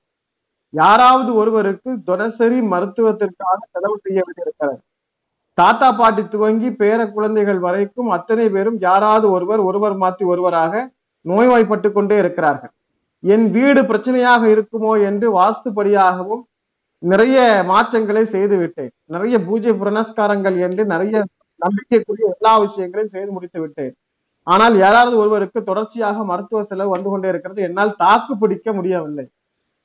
யாராவது 0.73 1.31
ஒருவருக்கு 1.41 1.89
தினசரி 2.09 2.57
மருத்துவத்திற்காக 2.73 3.57
செலவு 3.73 3.95
செய்ய 4.05 4.19
வேண்டியிருக்கிறது. 4.25 4.79
தாத்தா 5.57 5.89
பாட்டி 5.99 6.23
துவங்கி 6.27 6.69
பேர 6.79 6.99
குழந்தைகள் 7.11 7.59
வரைக்கும் 7.65 8.09
அத்தனை 8.15 8.47
பேரும் 8.55 8.77
யாராவது 8.87 9.27
ஒருவர் 9.35 9.61
ஒருவர் 9.67 9.95
மாத்தி 10.01 10.23
ஒருவராக 10.31 10.73
நோய்வாய்ப்பட்டு 11.25 11.89
கொண்டே 11.91 12.17
இருக்கிறார்கள். 12.23 12.73
என் 13.23 13.45
வீடு 13.55 13.81
பிரச்சனையாக 13.81 14.43
இருக்குமோ 14.55 14.91
என்று 15.09 15.27
வாஸ்துபடியாகவும் 15.37 16.43
நிறைய 17.11 17.37
மாற்றங்களை 17.71 18.23
செய்து 18.33 18.55
விட்டேன். 18.57 18.91
நிறைய 19.13 19.35
பூஜை 19.47 19.73
புரணஸ்காரங்கள் 19.81 20.57
என்று 20.67 20.83
நிறைய 20.93 21.15
நம்பிக்கைக்குரிய 21.61 22.27
எல்லா 22.35 22.53
விஷயங்களையும் 22.65 23.13
செய்து 23.15 23.31
முடித்து 23.31 23.59
விட்டேன். 23.63 23.93
ஆனால் 24.47 24.75
யாராவது 24.83 25.15
ஒருவருக்கு 25.21 25.59
தொடர்ச்சியாக 25.69 26.23
மருத்துவ 26.31 26.59
செலவு 26.71 26.93
வந்து 26.95 27.09
கொண்டே 27.11 27.27
இருக்கிறது 27.33 27.61
என்னால் 27.67 27.97
தாக்கு 28.03 28.33
பிடிக்க 28.41 28.67
முடியவில்லை. 28.77 29.25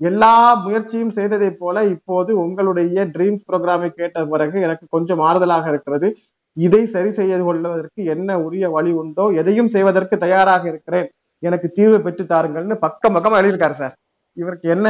எல்லா 0.00 0.32
முயற்சியும் 0.64 1.14
செய்ததைப் 1.18 1.58
போல 1.62 1.76
இப்போது 1.94 2.30
உங்களுடைய 2.44 3.04
ட்ரீம்ஸ் 3.14 3.46
ப்ரோக்ராமை 3.48 3.88
கேட்ட 3.98 4.24
பிறகு 4.32 4.58
எனக்கு 4.66 4.84
கொஞ்சம் 4.94 5.22
ஆறுதலாக 5.28 5.66
இருக்கிறது. 5.72 6.08
இதை 6.56 6.82
சரி 6.94 7.10
செய்து 7.18 7.42
கொள்வதற்கு 7.48 8.00
என்ன 8.14 8.38
உரிய 8.46 8.68
வழி 8.76 8.92
உண்டோ 9.02 9.24
எதையும் 9.40 9.72
செய்வதற்கு 9.74 10.14
தயாராக 10.24 10.64
இருக்கிறேன். 10.72 11.06
எனக்கு 11.42 11.68
தீர்வு 11.76 11.98
பெற்று 12.06 12.24
தாருங்கள்னு 12.32 12.76
பக்கம் 12.86 13.14
பக்கம் 13.16 13.38
எழுதியிருக்காரு 13.40 13.76
சார். 13.82 13.94
இவருக்கு 14.36 14.66
என்ன 14.74 14.88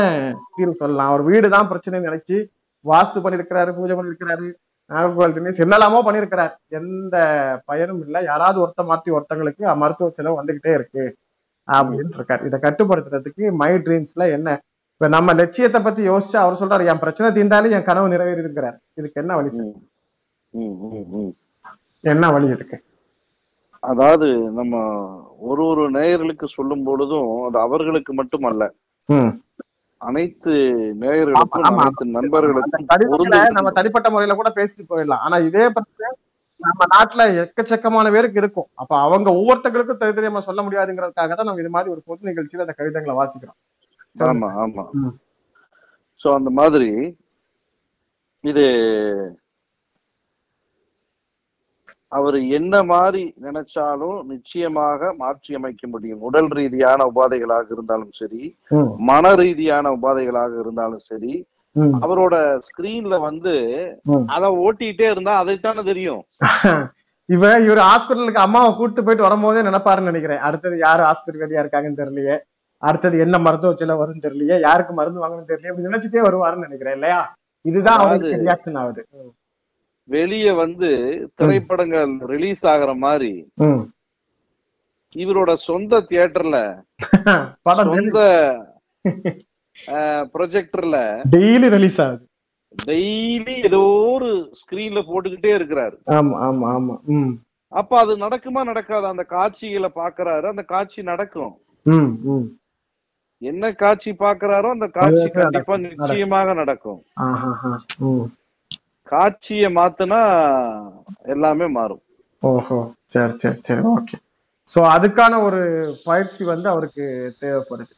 தீர்வு 0.56 0.74
சொல்லலாம்? 0.82 1.10
அவர் 1.12 1.22
வீடு 1.28 1.46
தான் 1.54 1.68
பிரச்சனைன்னு 1.70 2.08
நினைச்சு 2.08 2.36
வாஸ்து 2.84 3.18
பண்ணிருக்கிறாரு 3.24 3.70
பூஜை 3.78 3.94
பண்ணிருக்கிறாரு 3.96 4.48
நாகர்கோவில் 4.90 5.36
தினேஷ் 5.36 5.62
என்னெல்லாமோ 5.64 5.98
பண்ணிருக்கிறார். 6.06 6.52
எந்த 6.78 7.16
பயனும் 7.64 8.00
இல்லை. 8.00 8.24
யாராவது 8.24 8.58
ஒருத்த 8.64 8.82
மாத்தி 8.90 9.10
ஒருத்தங்களுக்கு 9.16 9.76
மருத்துவ 9.76 10.10
செலவு 10.10 10.38
வந்துகிட்டே 10.40 10.72
இருக்கு 10.74 11.04
அப்படின்னு 11.68 12.16
இருக்காரு. 12.18 12.44
இதை 12.46 12.58
கட்டுப்படுத்துறதுக்கு 12.62 13.52
மை 13.52 13.72
ட்ரீம்ஸ்ல 13.86 14.30
என்ன? 14.30 14.60
இப்ப 14.94 15.08
நம்ம 15.08 15.32
லட்சியத்தை 15.32 15.80
பத்தி 15.82 16.08
யோசிச்சு 16.08 16.36
அவர் 16.36 16.60
சொல்றாரு 16.60 16.86
என் 16.86 16.98
பிரச்சனை 16.98 17.28
தீர்ந்தாலும் 17.32 17.74
என் 17.76 17.82
கனவு 17.82 18.08
நிறைவேறி 18.08 18.40
இருக்கிறார் 18.40 18.76
இதுக்கு 18.94 19.20
என்ன 19.20 19.34
வழி. 19.36 19.50
என்ன 22.04 22.30
வழி 22.30 22.46
இருக்கு 22.46 22.76
அதாவது 23.82 24.26
நம்ம 24.50 24.74
ஒரு 25.38 25.62
ஒரு 25.64 25.90
நேயர்களுக்கு 25.90 26.46
சொல்லும் 26.48 26.84
பொழுதும் 26.84 27.28
அது 27.42 27.58
அவர்களுக்கு 27.58 28.14
மட்டுமல்ல. 28.14 28.64
ம். 29.08 29.30
அனைத்து 30.00 30.52
நேயர்களுக்கும். 31.00 31.64
அனைத்து 31.70 32.04
நண்பர்களுக்கும். 32.16 32.84
நம்ம 33.56 33.70
தனிப்பட்ட 33.78 34.08
முறையில 34.10 34.36
கூட 34.36 34.50
பேசிட்டு 34.56 34.84
போயிடலாம் 34.90 35.24
ஆனா 35.26 35.38
இதே 35.48 35.64
பிரச்சனை 35.74 36.10
நம்ம 36.60 36.86
நாட்டுல 36.92 37.22
எக்கச்சக்கமான 37.42 38.10
பேருக்கு 38.14 38.40
இருக்கும் 38.40 38.68
அப்ப 38.80 38.92
அவங்க 39.04 39.28
ஒவ்வொருத்தங்களுக்கும் 39.36 40.00
தெரிய 40.00 40.14
தெரியாம 40.16 40.42
சொல்ல 40.46 40.60
முடியாதுங்கிறதுக்காக 40.64 41.34
தான் 41.34 41.48
நம்ம 41.48 41.62
இது 41.62 41.74
மாதிரி 41.76 41.92
ஒரு 41.94 42.02
பொது 42.08 42.28
நிகழ்ச்சியில 42.28 42.66
அந்த 42.66 42.74
கடிதங்களை 42.78 43.14
வாசிக்கிறோம் 43.18 43.58
ஆமா 44.16 44.48
ஆமா. 44.62 44.84
சோ 46.20 46.28
அந்த 46.38 46.50
மாதிரி 46.54 46.88
இது 48.44 48.64
அவர் 52.12 52.36
என்ன 52.48 52.82
மாதிரி 52.82 53.34
நினைச்சாலும் 53.42 54.24
நிச்சயமாக 54.24 55.14
மாற்றி 55.16 55.54
அமைக்க 55.54 55.86
முடியும். 55.86 56.20
உடல் 56.20 56.48
ரீதியான 56.48 57.10
உபாதைகளாக 57.14 57.66
இருந்தாலும் 57.70 58.12
சரி 58.12 58.42
மன 59.10 59.34
ரீதியான 59.34 59.90
உபாதைகளாக 59.90 60.60
இருந்தாலும் 60.60 61.04
சரி. 61.10 61.32
அவரோட 61.76 62.34
ஸ்கிரீன்ல 62.68 63.20
வந்து. 63.20 63.54
அத 64.26 64.44
ஓட்டிட்டே 64.64 65.06
இருந்தா 65.10 65.44
அதைத்தானே 65.44 65.84
தெரியும். 65.84 66.22
இவ 67.28 67.60
இவர் 67.60 67.78
ஹாஸ்பிட்டலுக்கு 67.78 68.44
அம்மாவை 68.44 68.74
கூட்டு 68.74 69.04
போயிட்டு 69.04 69.26
வரும்போதே 69.26 69.60
நினைப்பாருன்னு 69.60 70.10
நினைக்கிறேன். 70.10 70.38
அடுத்தது 70.38 70.78
யாரு 70.78 71.02
ஆஸ்பத்திரி 71.02 71.42
ரெடியா 71.44 71.60
இருக்காங்கன்னு 71.62 72.00
தெரியலையே. 72.02 72.36
அடுத்தது 72.82 73.18
என்ன 73.18 73.38
மருத்துவ 73.38 73.74
செலவு 73.74 74.00
வரும்னு 74.02 74.24
தெரியலையே. 74.26 74.60
யாருக்கு 74.60 74.92
மருந்து 74.94 75.22
வாங்கணும்னு 75.22 75.50
தெரியலையே. 75.52 75.86
நினைச்சிட்டே 75.88 76.20
வருவாருன்னு 76.28 76.66
நினைக்கிறேன் 76.68 76.94
இல்லையா? 76.94 77.20
இதுதான் 77.64 77.98
அவருக்கு 77.98 78.42
ரியாக்ஷன் 78.44 78.78
ஆகுது. 78.78 79.02
வெளிய 80.10 80.54
வந்து 80.54 80.90
திரைப்படங்கள் 81.34 82.12
ரிலீஸ் 82.32 82.62
ஆகுற 82.66 82.90
மாதிரி. 82.98 83.32
இவரோட 85.16 85.50
சொந்த 85.68 86.00
தியேட்டர்ல 86.08 86.56
சொந்த 87.92 88.18
ப்ரொஜெக்டர்ல 90.34 90.96
டெய்லி 91.34 91.68
ரிலீஸ் 91.76 92.00
ஆகுது. 92.04 92.22
டெய்லி 92.74 93.54
ஏதோ 93.68 93.80
ஒரு 94.14 94.28
ஸ்கிரீன்ல 94.60 95.00
போட்டுக்கிட்டே 95.06 95.52
இருக்கிறாரு. 95.58 95.96
ஆமா 96.18 96.34
ஆமா 96.48 96.66
ஆமா. 96.76 96.96
அப்ப 97.72 97.98
அது 97.98 98.12
நடக்குமா 98.16 98.60
நடக்காது? 98.64 99.06
அந்த 99.06 99.24
காட்சிகளை 99.34 99.90
பாக்குறாரு. 99.94 100.46
அந்த 100.52 100.62
காட்சி 100.64 101.00
நடக்கும். 101.02 101.54
என்ன 103.42 103.72
காட்சி 103.82 104.10
பாக்குறாரோ 104.22 104.68
அந்த 104.70 104.86
காட்சி 104.96 105.26
கண்டிப்பா 105.36 105.76
நிச்சயமாக 105.84 106.54
நடக்கும். 106.54 107.00
காட்சியை 109.12 109.68
மாத்துனா 109.78 110.20
எல்லாமே 111.34 111.66
மாறும். 111.78 112.02
ஓஹோ 112.42 112.78
சரி 113.14 113.34
சரி 113.42 113.58
சரி 113.68 113.82
ஓகே. 113.94 114.16
சோ 114.72 114.80
அதுக்கான 114.94 115.40
ஒரு 115.46 115.60
பயிற்சி 116.08 116.42
வந்து 116.52 116.68
அவருக்கு 116.72 117.04
தேவைப்படுது. 117.42 117.92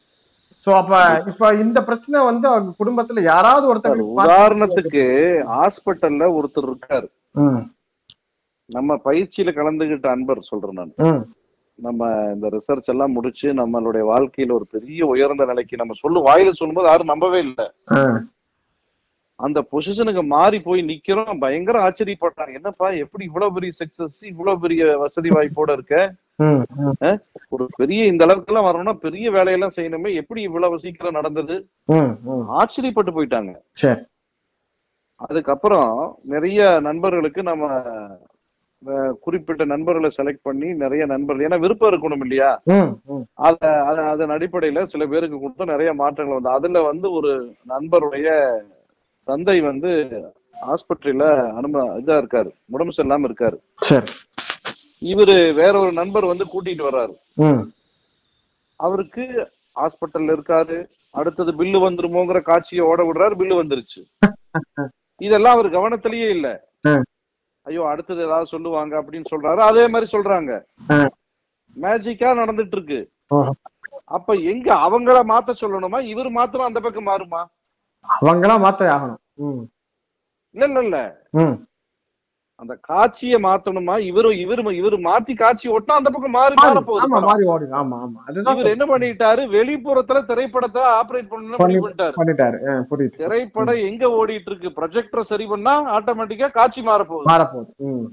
சோ 0.67 0.71
அப்ப 0.79 0.95
இப்ப 1.31 1.51
இந்த 1.65 1.79
பிரச்சனை 1.89 2.19
வந்து 2.31 2.47
அவங்க 2.51 2.73
குடும்பத்துல 2.81 3.23
யாராவது 3.33 3.67
ஒருத்தர் 3.73 4.03
உதாரணத்துக்கு 4.23 5.05
ஹாஸ்பிட்டல்ல 5.53 6.27
ஒருத்தர் 6.39 6.69
இருக்காரு. 6.71 7.09
நம்ம 8.71 8.97
பயிற்சியில 9.07 9.53
கலந்துகிட்ட 9.57 10.07
அன்பர் 10.15 10.51
சொல்றேன் 10.51 10.79
நான். 10.81 11.23
நம்ம 11.79 12.09
இந்த 12.35 12.47
ரிசர்ச் 12.55 12.91
எல்லாம் 12.93 13.15
முடிச்சு 13.17 13.49
நம்மளுடைய 13.61 14.03
வாழ்க்கையில 14.11 14.55
ஒரு 14.59 14.67
பெரிய 14.75 15.07
உயர்ந்த 15.13 15.45
நிலைக்கு 15.51 15.81
நம்ம 15.81 15.95
சொல்லு 16.03 16.19
வாயில 16.29 16.53
சொல்லும்போது 16.59 16.91
யாரும் 16.91 17.13
நம்பவே 17.13 17.39
இல்லை. 17.47 17.67
அந்த 19.43 19.65
பொசிஷனுக்கு 19.73 20.27
மாறி 20.27 20.61
போய் 20.61 20.83
நிக்கிறோம். 20.83 21.39
பயங்கர 21.39 21.89
ஆச்சரியப்பட்டாங்க 21.89 22.55
என்னப்பா 22.55 22.89
எப்படி 22.91 23.25
இவ்வளவு 23.25 23.53
பெரிய 23.53 23.73
சக்சஸ் 23.79 24.25
இவ்வளவு 24.25 24.61
பெரிய 24.61 24.99
வசதி 24.99 25.29
வாய்ப்போட 25.29 25.73
இருக்க? 25.73 26.13
ஒரு 27.49 27.67
பெரிய 27.77 28.05
இந்த 28.05 28.25
அளவுக்கு 28.25 28.55
எல்லாம் 28.55 28.67
வரணும்னா 28.67 28.99
பெரிய 29.01 29.31
வேலையெல்லாம் 29.31 29.71
செய்யணுமே. 29.77 30.15
எப்படி 30.15 30.43
இவ்வளவு 30.43 30.79
சீக்கிரம் 30.79 31.13
நடந்தது? 31.13 31.69
ஆச்சரியப்பட்டு 32.59 33.11
போயிட்டாங்க. 33.11 33.55
அதுக்கப்புறம் 35.15 36.19
நிறைய 36.23 36.81
நண்பர்களுக்கு 36.81 37.43
நம்ம 37.43 37.83
குறிப்பிட்ட 39.21 39.65
நண்பர்களை 39.65 40.11
செலக்ட் 40.17 40.39
பண்ணி 40.43 40.75
நிறைய 40.75 41.07
நண்பர்கள் 41.07 41.49
ஏன்னா 41.49 41.61
விருப்பம் 41.61 41.93
இருக்கணும் 41.93 42.21
இல்லையா? 42.21 42.63
அத- 43.35 43.83
அதன் 43.83 44.31
அடிப்படையில 44.31 44.85
சில 44.85 45.07
பேருக்கு 45.07 45.41
கொடுத்து 45.41 45.65
நிறைய 45.65 45.93
மாற்றங்கள் 45.93 46.35
வந்து 46.35 46.51
அதுல 46.51 46.83
வந்து 46.83 47.13
ஒரு 47.13 47.55
நண்பருடைய 47.69 48.59
தந்தை 49.29 49.61
வந்து 49.61 49.91
ஆஸ்பத்திரியில 50.73 51.25
அனும 51.59 51.85
இதா 52.01 52.17
இருக்காரு. 52.23 52.51
உடம்பு 52.71 52.93
சரியில்லாம 52.97 53.29
இருக்காரு. 53.29 53.57
இவரு 55.03 55.55
வேற 55.55 55.79
ஒரு 55.79 55.93
நண்பர் 55.93 56.25
வந்து 56.25 56.45
கூட்டிட்டு 56.45 56.85
வர்றாரு. 56.89 57.15
அவருக்கு 58.81 59.25
ஹாஸ்பிட்டல்ல 59.77 60.35
இருக்காரு. 60.37 60.77
அடுத்தது 61.11 61.53
பில்லு 61.53 61.79
வந்துருமோங்கிற 61.87 62.41
காட்சியை 62.43 62.85
ஓட 62.85 63.01
விடுறாரு. 63.03 63.35
பில்லு 63.41 63.57
வந்துருச்சு. 63.63 64.01
இதெல்லாம் 65.21 65.55
அவர் 65.55 65.69
கவனத்திலேயே 65.71 66.29
இல்ல. 66.29 66.49
ஐயோ 67.67 67.83
அடுத்தது 67.87 68.21
ஏதாவது 68.23 68.47
சொல்லுவாங்க 68.47 69.03
அப்படின்னு 69.03 69.31
சொல்றாரு. 69.31 69.61
அதே 69.71 69.89
மாதிரி 69.89 70.11
சொல்றாங்க. 70.13 70.53
மேஜிக்கா 71.77 72.31
நடந்துட்டு 72.41 72.77
இருக்கு. 72.79 73.01
அப்ப 74.05 74.33
எங்க 74.53 74.75
அவங்கள 74.87 75.19
மாத்த 75.33 75.53
சொல்லணுமா? 75.61 75.99
இவர் 76.05 76.31
மாத்திரம் 76.31 76.67
அந்த 76.67 76.81
பக்கம் 76.81 77.07
மாறுமா? 77.07 77.43
அவங்களாம் 78.09 78.65
மாத்த 78.65 78.89
ஆகணும். 78.93 79.21
இல்ல 80.55 80.65
இல்ல 80.67 80.81
இல்ல. 80.83 80.99
ம். 81.33 81.55
அந்த 82.61 82.75
காட்சியை 82.81 83.43
மாத்தணுமா? 83.43 83.95
இவரு 84.09 84.29
இவரு 84.39 84.63
இவரு 84.73 84.97
மாத்தி 85.03 85.37
காட்சி 85.37 85.71
ஓட்டினா 85.71 85.93
அந்த 85.93 86.11
பக்கம் 86.11 86.31
மாறி 86.31 86.55
மாற 86.55 86.73
மாறி- 86.73 86.85
போகுது. 86.85 87.21
மாறி 87.21 87.45
ஓடுது 87.45 87.73
ஆமா 87.73 87.97
ஆமா. 87.99 88.21
அதுதான் 88.27 88.57
இவர் 88.57 88.71
என்ன 88.71 88.85
பண்ணிட்டாரு? 88.87 89.43
வெளிப்புறத்துல 89.51 90.25
திரைப்படத்தை 90.25 90.83
ஆபரேட் 90.93 91.31
பண்ணணும் 91.31 91.61
பண்ணிட்டாரு. 91.63 92.15
புரியுது. 92.91 93.17
திரைப்படம் 93.17 93.81
எங்க 93.83 94.07
ஓடிட்டு 94.19 94.51
இருக்கு? 94.51 94.69
ப்ரொஜெக்டர் 94.71 95.21
சரி 95.23 95.47
பண்ணா 95.47 95.99
ஆட்டோமேட்டிக்கா 95.99 96.51
காட்சி 96.51 96.83
மாற 96.83 97.05
போகுது 97.05 97.31
மாறப்போகுது. 97.33 97.73
ம். 97.87 98.07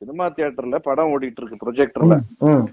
சினிமா 0.00 0.28
தியேட்டர்ல 0.28 0.78
படம் 0.78 1.10
ஓடிட்டு 1.10 1.40
இருக்கு 1.42 1.62
ப்ரொஜெக்டர்ல 1.64 2.14
ம். 2.46 2.64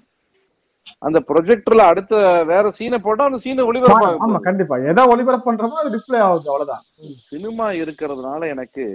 அந்த 1.07 1.17
ப்ரொஜெக்டர்ல 1.29 1.83
அடுத்த 1.91 2.13
வேற 2.51 2.71
சீனை 2.77 2.97
போட்டா 3.05 3.27
அந்த 3.29 3.39
சீனை 3.43 3.59
ஆமா 3.59 3.69
ஒளிபரப்பாக 3.69 4.39
கண்டிப்பா. 4.47 4.75
எதை 4.91 5.03
ஒளிபரப்பு 5.11 5.47
பண்றோமோ 5.49 5.77
அது 5.81 5.93
டிஸ்ப்ளே 5.95 6.19
ஆகுது 6.25 6.49
அவ்வளவுதான். 6.51 6.83
சினிமா 7.29 7.67
இருக்கிறதுனால 7.83 8.41
எனக்கு. 8.55 8.85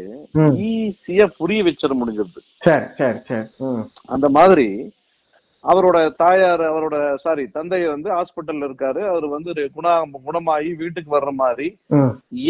ஈஸியா 0.70 1.26
புரிய 1.38 1.62
வச்சிட 1.68 1.94
முடிஞ்சது. 2.00 2.42
சரி 2.66 2.86
சரி 3.00 3.20
சரி. 3.30 3.46
அந்த 4.16 4.28
மாதிரி 4.38 4.68
அவரோட 5.64 5.98
தாயார் 6.22 6.62
அவரோட 6.70 6.96
சாரி 7.22 7.44
தந்தை 7.54 7.78
வந்து 7.92 8.08
ஹாஸ்பிட்டல்ல 8.16 8.66
இருக்காரு. 8.68 9.00
அவர் 9.12 9.26
வந்து 9.36 9.50
குணா 9.76 9.92
குணமாகி 10.26 10.70
வீட்டுக்கு 10.82 11.10
வர்ற 11.16 11.30
மாதிரி. 11.42 11.68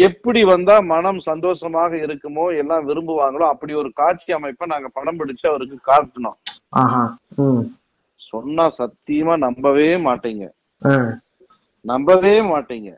எப்படி 0.07 0.41
வந்தா 0.53 0.75
மனம் 0.93 1.21
சந்தோஷமாக 1.29 2.01
இருக்குமோ 2.07 2.47
எல்லாம் 2.63 2.87
விரும்புவாங்களோ 2.89 3.47
அப்படி 3.53 3.73
ஒரு 3.83 3.91
காட்சி 4.01 4.29
அமைப்பை 4.39 4.67
நாங்க 4.73 4.89
படம் 4.99 5.19
பிடிச்சு 5.21 5.47
அவருக்கு 5.51 5.79
காட்டணும். 5.91 6.37
சொன்னா 8.29 8.65
சத்தியமா 8.77 9.35
நம்பவே 9.45 9.89
மாட்டீங்க. 10.07 10.45
நம்பவே 11.85 12.33
மாட்டீங்க. 12.51 12.89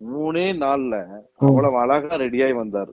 மூணே 0.00 0.46
நாள்ல 0.62 0.94
அவ்வளவு 1.46 1.76
அழகா 1.82 2.16
ரெடியாகி 2.22 2.54
வந்தாரு. 2.62 2.92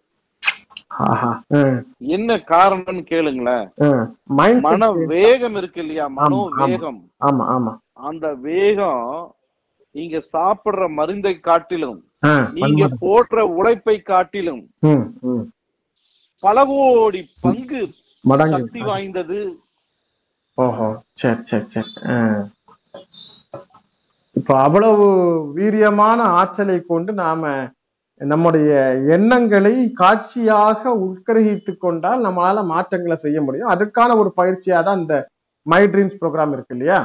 என்ன 2.15 2.35
காரணம்னு 2.51 3.01
கேளுங்களேன். 3.11 3.65
மன 4.65 4.91
வேகம் 5.13 5.57
இருக்கு 5.59 5.79
இல்லையா? 5.81 6.05
மனோ. 6.19 6.39
வேகம். 6.61 7.01
ஆமா 7.27 7.45
ஆமா. 7.55 7.73
அந்த 8.09 8.27
வேகம் 8.47 9.03
நீங்க 9.95 10.17
சாப்பிடுற 10.33 10.83
மருந்தை 10.99 11.33
காட்டிலும் 11.39 11.99
நீங்க 12.53 12.87
போடுற 13.03 13.39
உழைப்பை 13.59 13.95
காட்டிலும் 14.01 14.63
பல 16.43 16.57
கோடி 16.71 17.21
பங்கு 17.45 17.81
சக்தி 18.53 18.81
வாய்ந்தது. 18.89 19.39
ஓஹோ 20.63 20.87
சரி 21.21 21.41
சரி 21.49 21.67
சரி. 21.73 21.91
இப்போ 24.35 24.53
அவ்வளவு 24.65 25.05
வீரியமான 25.57 26.19
ஆற்றலை 26.39 26.77
கொண்டு 26.91 27.11
நாம 27.23 27.51
நம்முடைய 28.21 28.69
எண்ணங்களை 29.15 29.73
காட்சியாக 30.01 30.91
உட்கிரகித்து 31.05 31.73
கொண்டால் 31.75 32.25
நம்மளால 32.25 32.63
மாற்றங்களை 32.73 33.17
செய்ய 33.25 33.39
முடியும். 33.45 33.71
அதுக்கான 33.73 34.17
ஒரு 34.21 34.29
பயிற்சியா 34.39 34.79
தான் 34.87 34.99
இந்த 35.03 35.15
மை 35.65 35.81
ட்ரீம்ஸ் 35.93 36.19
ப்ரோக்ராம் 36.21 36.53
இருக்கு 36.55 36.75
இல்லையா? 36.77 36.99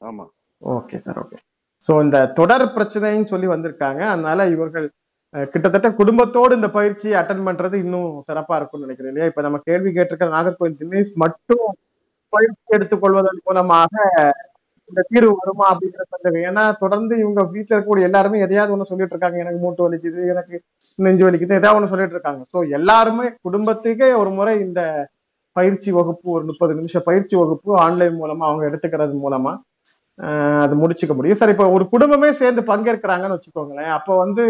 ஆமா. 0.00 0.24
Okay 0.62 0.98
sir 1.06 1.20
okay. 1.22 1.38
ஸோ 1.86 1.94
இந்த 2.04 2.18
தொடர் 2.40 2.66
பிரச்சனைன்னு 2.76 3.32
சொல்லி 3.32 3.48
வந்திருக்காங்க. 3.54 4.02
அதனால 4.12 4.46
இவர்கள் 4.54 4.86
கிட்டத்தட்ட 5.54 5.88
குடும்பத்தோடு 6.00 6.58
இந்த 6.58 6.68
பயிற்சியை 6.76 7.14
அட்டன் 7.20 7.46
பண்றது 7.48 7.76
இன்னும் 7.84 8.10
சிறப்பா 8.28 8.56
இருக்கும்னு 8.58 8.86
நினைக்கிறேன் 8.86 9.12
இல்லையா? 9.12 9.30
இப்ப 9.30 9.42
நம்ம 9.46 9.58
கேள்வி 9.68 9.90
கேட்டிருக்க 9.96 10.28
நாகர்கோவில் 10.36 10.80
தினேஷ் 10.82 11.12
மட்டும் 11.24 11.64
பயிற்சி 12.36 12.76
எடுத்துக்கொள்வதன் 12.76 13.40
மூலமாக 13.48 13.94
இந்த 14.90 15.02
தீர்வு 15.10 15.32
வருமா 15.40 15.66
அப்படிங்கிற 15.72 16.02
சந்தேகம். 16.14 16.46
ஏன்னா 16.48 16.64
தொடர்ந்து 16.82 17.14
இவங்க 17.22 17.40
ஃபியூச்சர் 17.48 17.76
இருக்கக்கூடிய 17.76 18.08
எல்லாருமே 18.08 18.42
எதையாவது 18.46 18.74
ஒண்ணு 18.74 18.90
சொல்லிட்டு 18.90 19.14
இருக்காங்க. 19.14 19.38
எனக்கு 19.44 19.60
மூட்டு 19.62 19.84
வலிக்குது 19.86 20.22
எனக்கு 20.32 20.56
நெஞ்சு 20.98 21.24
வலிக்குது 21.26 21.58
ஏதாவது 21.60 21.78
ஒண்ணு 21.78 21.92
சொல்லிட்டு 21.92 22.16
இருக்காங்க. 22.16 22.42
ஸோ 22.52 22.58
எல்லாருமே 22.78 23.26
குடும்பத்துக்கே 23.46 24.08
ஒரு 24.22 24.32
முறை 24.38 24.54
இந்த 24.66 24.82
பயிற்சி 25.56 25.90
வகுப்பு 25.98 26.28
ஒரு 26.36 26.44
முப்பது 26.50 26.72
நிமிஷம் 26.78 27.06
பயிற்சி 27.08 27.34
வகுப்பு 27.40 27.70
ஆன்லைன் 27.86 28.16
மூலமா 28.22 28.44
அவங்க 28.50 28.64
எடுத்துக்கிறது 28.70 29.16
மூலமா 29.24 29.52
அது 30.64 30.74
முடிச்சுக்க 30.80 31.12
முடியும். 31.16 31.38
சார் 31.40 31.52
இப்போ 31.52 31.66
ஒரு 31.76 31.84
குடும்பமே 31.92 32.30
சேர்ந்து 32.40 32.62
பங்கேற்கிறாங்கன்னு 32.70 33.36
வச்சுக்கோங்களேன். 33.36 33.92
அப்போ 33.98 34.12
வந்து 34.24 34.44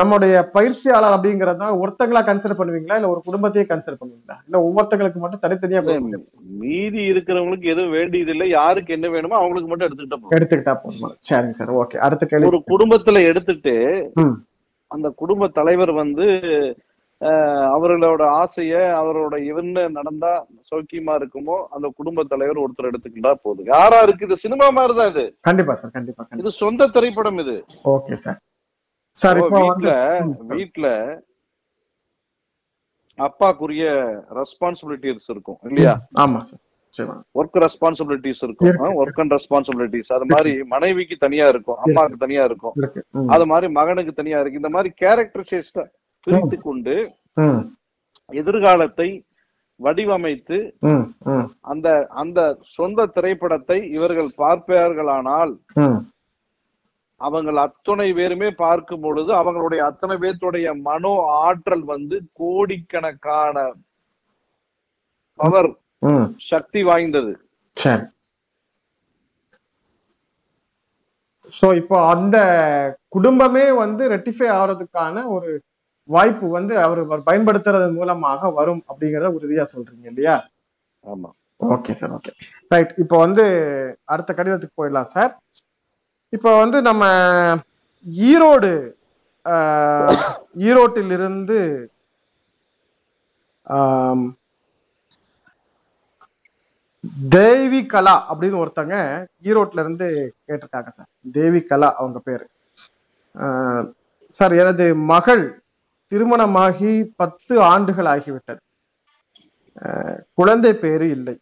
நம்முடைய 0.00 0.34
பயிற்சியாளர் 0.56 1.14
அப்படிங்கறத 1.14 1.68
ஒருத்தங்களா 1.82 2.20
கன்சிடர் 2.28 2.58
பண்ணுவீங்களா? 2.58 2.96
இல்ல 2.98 3.08
ஒரு 3.14 3.20
குடும்பத்தையே 3.28 3.64
கன்சிடர் 3.70 4.00
பண்ணுவீங்களா? 4.00 4.36
இல்ல 4.46 4.56
ஒவ்வொருத்தங்களுக்கு 4.66 5.22
மட்டும் 5.22 5.42
தனித்தனியா? 5.44 5.80
மீதி 6.60 7.00
இருக்கிறவங்களுக்கு 7.12 7.72
எதுவும் 7.72 7.96
வேண்டியது 7.98 8.32
இல்லை 8.34 8.46
யாருக்கு 8.58 8.94
என்ன 8.96 9.08
வேணுமோ 9.14 9.38
அவங்களுக்கு 9.40 9.70
மட்டும் 9.70 9.88
எடுத்துக்கிட்டா 9.88 10.36
எடுத்துக்கிட்டா 10.38 10.74
போதுமா. 10.84 11.10
சரிங்க 11.30 11.58
சார். 11.60 11.72
ஓகே 11.82 11.98
அடுத்த 12.08 12.26
கேள்வி. 12.30 12.50
ஒரு 12.52 12.60
குடும்பத்துல 12.72 13.22
எடுத்துட்டு. 13.30 13.74
அந்த 14.90 15.08
குடும்ப 15.22 15.48
தலைவர் 15.58 15.92
வந்து 16.02 16.28
அவர்களோட 17.74 18.22
ஆசைய 18.42 18.74
அவரோட 19.00 19.34
என்ன 19.52 19.82
நடந்தா 19.96 20.30
சௌக்கியமா 20.70 21.14
இருக்குமோ 21.20 21.56
அந்த 21.76 21.86
குடும்ப 21.98 22.24
தலைவர் 22.30 22.62
ஒருத்தர் 22.62 22.88
எடுத்துக்கிட்டா 22.90 23.32
போதும். 23.46 23.68
யாரா 23.74 23.98
இருக்கு? 24.06 24.26
இது 24.28 24.36
சினிமா 24.44 24.68
மாதிரிதான் 24.78 25.10
இது. 25.12 25.24
கண்டிப்பா 25.48 25.74
சார். 25.80 25.92
கண்டிப்பா 25.98 26.22
கண்டிப்பா. 26.22 26.42
இது 26.44 26.60
சொந்த 26.62 26.88
திரைப்படம் 26.96 27.42
இது. 27.44 27.56
ஓகே 27.96 28.16
சார் 28.24 28.38
சார் 29.16 29.38
வீட்ல 29.54 29.92
வீட்ல 30.52 30.88
அப்பாக்குரிய 33.18 33.86
ரெஸ்பான்சிபிலிட்டிஸ் 34.40 35.30
இருக்கும் 35.34 35.60
இல்லையா? 35.68 35.94
ஆமா 36.20 36.40
ஒர்க் 37.38 37.58
ரெஸ்பான்சிபிலிட்டிஸ் 37.64 38.42
இருக்கும். 38.46 38.68
இருக்கு. 38.68 38.88
ஒர்க் 39.00 39.20
அண்ட் 39.22 39.34
ரெஸ்பான்சிபிலிட்டிஸ் 39.36 40.12
அது 40.16 40.26
மாதிரி 40.32 40.52
மனைவிக்கு 40.74 41.16
தனியா 41.24 41.46
இருக்கும் 41.52 41.80
அம்மாவுக்கு 41.84 42.22
தனியா 42.24 42.44
இருக்கும். 42.48 42.74
அது 43.34 43.44
மாதிரி 43.50 43.66
மகனுக்கு 43.78 44.12
தனியா 44.20 44.38
இருக்கு. 44.40 44.60
இந்த 44.62 44.72
மாதிரி 44.76 44.90
கேரக்டரைசேஷன் 45.02 45.90
பிரித்து 46.26 46.56
கொண்டு 46.68 46.94
எதிர்காலத்தை 48.30 49.08
வடிவமைத்து 49.80 50.58
அந்த 51.72 51.88
அந்த 52.22 52.40
சொந்த 52.76 53.06
திரைப்படத்தை 53.16 53.78
இவர்கள் 53.96 54.30
பார்ப்பார்களானால் 54.42 55.52
ம். 57.20 57.26
அவங்கள் 57.26 57.58
அத்தனை 57.64 58.06
பேருமே 58.12 58.48
பார்க்கும் 58.58 59.02
பொழுது 59.02 59.30
அவங்களுடைய 59.38 59.80
அத்தனை 59.88 60.14
பேர்த்துடைய 60.18 60.68
மனோ 60.82 61.12
ஆற்றல் 61.40 61.84
வந்து 61.90 62.16
கோடிக்கணக்கான 62.40 63.56
பவர் 65.38 65.70
சக்தி 66.48 66.80
வாய்ந்தது. 66.86 67.32
சோ 71.54 71.66
இப்போ 71.80 71.96
அந்த 72.12 72.36
குடும்பமே 73.14 73.66
வந்து 73.80 74.02
ரெட்டிஃபை 74.12 74.48
ஆகிறதுக்கான 74.56 75.24
ஒரு 75.34 75.50
வாய்ப்பு 76.08 76.46
வந்து 76.52 76.74
அவர் 76.84 77.00
பயன்படுத்துறது 77.26 77.88
மூலமாக 77.96 78.50
வரும் 78.58 78.82
அப்படிங்கறத 78.88 79.30
உறுதியா 79.36 79.64
சொல்றீங்க 79.72 80.06
இல்லையா? 80.12 80.36
ஆமா. 81.04 81.28
ஓகே 81.60 81.92
சார் 81.92 82.12
ஓகே 82.16 82.32
ரைட் 82.70 82.92
இப்போ 83.02 83.16
வந்து 83.18 83.44
அடுத்த 84.08 84.30
கடிதத்துக்கு 84.34 84.78
போயிடலாம் 84.78 85.10
சார் 85.14 85.32
இப்போ 86.32 86.50
வந்து 86.56 86.82
நம்ம 86.82 87.04
ஈரோடு 88.24 88.70
ஆஹ், 89.46 90.16
ஈரோட்டிலிருந்து 90.60 91.58
தேவி 97.28 97.86
கலா 97.86 98.14
அப்படின்னு 98.30 98.60
ஒருத்தங்க 98.60 98.94
ஈரோட்ல 99.44 99.78
இருந்து 99.78 100.06
கேட்டிருக்காங்க 100.46 100.88
சார். 100.88 101.08
தேவி 101.32 101.60
கலா 101.62 101.88
அவங்க 101.94 102.18
பேரு. 102.20 102.46
ஆஹ், 103.34 103.84
சார் 104.38 104.52
எனது 104.54 104.84
மகள் 105.12 105.44
திருமணமாகி 106.12 106.92
பத்து 107.16 107.54
ஆண்டுகள் 107.68 108.06
ஆகிவிட்டது. 108.06 108.60
ஆஹ், 109.82 110.18
குழந்தை 110.34 110.72
பேரு 110.76 111.08
இல்லை. 111.10 111.34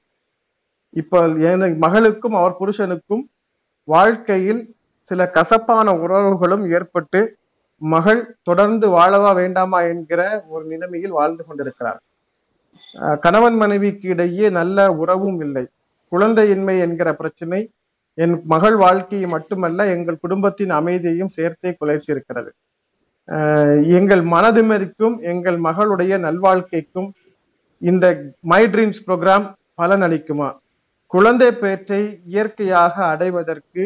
இப்ப 0.97 1.23
எனது 1.47 1.75
மகளுக்கும் 1.79 2.37
அவர் 2.37 2.59
புருஷனுக்கும் 2.61 3.25
வாழ்க்கையில் 3.89 4.63
சில 5.09 5.21
கசப்பான 5.37 5.89
உறவுகளும் 6.05 6.65
ஏற்பட்டு 6.77 7.21
மகள் 7.83 8.23
தொடர்ந்து 8.49 8.87
வாழவா 8.97 9.31
வேண்டாமா 9.41 9.79
என்கிற 9.93 10.21
ஒரு 10.55 10.65
நிலைமையில் 10.73 11.17
வாழ்ந்து 11.19 11.43
கொண்டிருக்கிறார். 11.49 12.01
கணவன் 13.25 13.57
மனைவிக்கு 13.63 14.07
இடையே 14.15 14.47
நல்ல 14.59 14.87
உறவும் 15.03 15.41
இல்லை. 15.47 15.65
குழந்தையின்மை 16.13 16.75
என்கிற 16.87 17.09
பிரச்சனை 17.21 17.61
என் 18.19 18.35
மகள் 18.53 18.77
வாழ்க்கையை 18.85 19.27
மட்டுமல்ல 19.35 19.87
எங்கள் 19.95 20.23
குடும்பத்தின் 20.25 20.73
அமைதியையும் 20.79 21.35
சேர்த்தே 21.37 21.71
குலைத்திருக்கிறது. 21.81 22.51
எங்கள் 23.99 24.23
மனதிமதிக்கும் 24.35 25.17
எங்கள் 25.33 25.59
மகளுடைய 25.69 26.13
நல்வாழ்க்கைக்கும் 26.27 27.09
இந்த 27.83 28.07
மை 28.53 28.63
ட்ரீம்ஸ் 28.73 29.05
ப்ரோக்ராம் 29.07 29.47
பலனளிக்குமா? 29.81 30.49
குழந்தை 31.13 31.51
பேற்றை 31.63 32.03
இயற்கையாக 32.33 32.95
அடைவதற்கு 33.13 33.83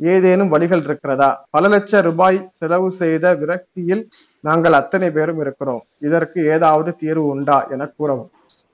ஏதேனும் 0.00 0.52
வழிகள் 0.54 0.84
இருக்கிறதா? 0.86 1.30
பல 1.54 1.64
லட்சம் 1.72 2.04
ரூபாய் 2.08 2.38
செலவு 2.60 2.88
செய்த 3.00 3.32
விரக்தியில் 3.40 4.02
நாங்கள் 4.48 4.78
அத்தனை 4.80 5.08
பேரும் 5.16 5.40
இருக்கிறோம். 5.44 5.82
இதற்கு 6.06 6.38
ஏதாவது 6.54 6.92
தீர்வு 7.02 7.26
உண்டா 7.34 7.58
என 7.74 7.88
கூறவும். 7.98 8.30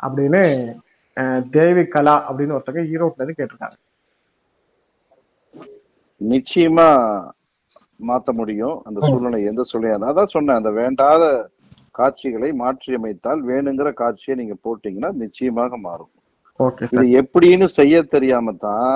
அப்படின்னு 0.07 0.43
தேவி 1.57 1.85
கலா 1.95 2.15
அப்படின்னு 2.29 2.57
ஒருத்தங்க 2.57 2.83
ஈரோட்ல 2.93 3.21
இருந்து 3.23 3.39
கேட்டிருக்காங்க. 3.39 3.77
நிச்சயமா 6.21 6.89
மாத்த 8.01 8.31
முடியும். 8.41 8.77
அந்த 8.89 8.99
சூழ்நிலை 9.09 9.41
எந்த 9.51 9.63
சூழ்நிலை 9.71 9.95
அதான் 10.11 10.35
சொன்னேன் 10.37 10.61
அந்த 10.61 10.71
வேண்டாத 10.81 11.23
காட்சிகளை 11.99 12.49
மாற்றியமைத்தால் 12.63 13.43
வேணுங்கிற 13.51 13.91
காட்சியை 14.03 14.35
நீங்க 14.41 14.55
போட்டீங்கன்னா 14.65 15.11
நிச்சயமாக 15.25 15.77
மாறும். 15.87 16.13
இது 16.87 17.05
எப்படின்னு 17.21 17.67
செய்ய 17.79 18.03
தெரியாம 18.15 18.53
தான் 18.67 18.95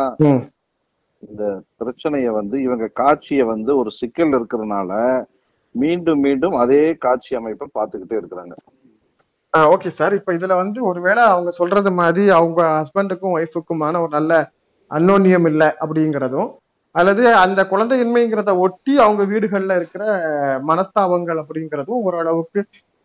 இந்த 1.28 1.62
பிரச்சனைய 1.78 2.26
வந்து 2.26 2.62
இவங்க 2.62 2.86
காட்சியை 2.86 3.42
வந்து 3.42 3.76
ஒரு 3.76 3.90
சிக்கல் 3.90 4.32
இருக்கிறதுனால 4.32 5.24
மீண்டும் 5.70 6.20
மீண்டும் 6.20 6.52
அதே 6.52 6.94
காட்சி 6.94 7.36
அமைப்பை 7.36 7.68
பார்த்துக்கிட்டே 7.74 8.20
இருக்கிறாங்க. 8.20 8.52
Okay 9.54 9.86
sir. 9.86 10.14
இப்ப 10.14 10.32
இதுல 10.32 10.54
வந்து 10.54 10.84
ஒருவேளை 10.84 11.22
அவங்க 11.22 11.50
சொல்றது 11.50 11.92
மாதிரி 11.92 12.30
அவங்க 12.30 12.62
ஹஸ்பண்டுக்கும் 12.62 13.36
ஒய்ஃபுக்குமான 13.36 14.00
ஒரு 14.00 14.08
நல்ல 14.10 14.50
அன்னோன்யம் 14.90 15.46
இல்லை 15.46 15.66
அப்படிங்கிறதும் 15.66 16.54
அல்லது 16.90 17.34
அந்த 17.34 17.66
குழந்தையின்மைங்கிறத 17.70 18.58
ஒட்டி 18.58 18.98
அவங்க 18.98 19.22
வீடுகள்ல 19.24 19.76
இருக்கிற 19.76 20.04
மனஸ்தாபங்கள் 20.66 21.44
அப்படிங்கிறதும் 21.44 21.98
ஓரளவுக்கு 22.00 22.64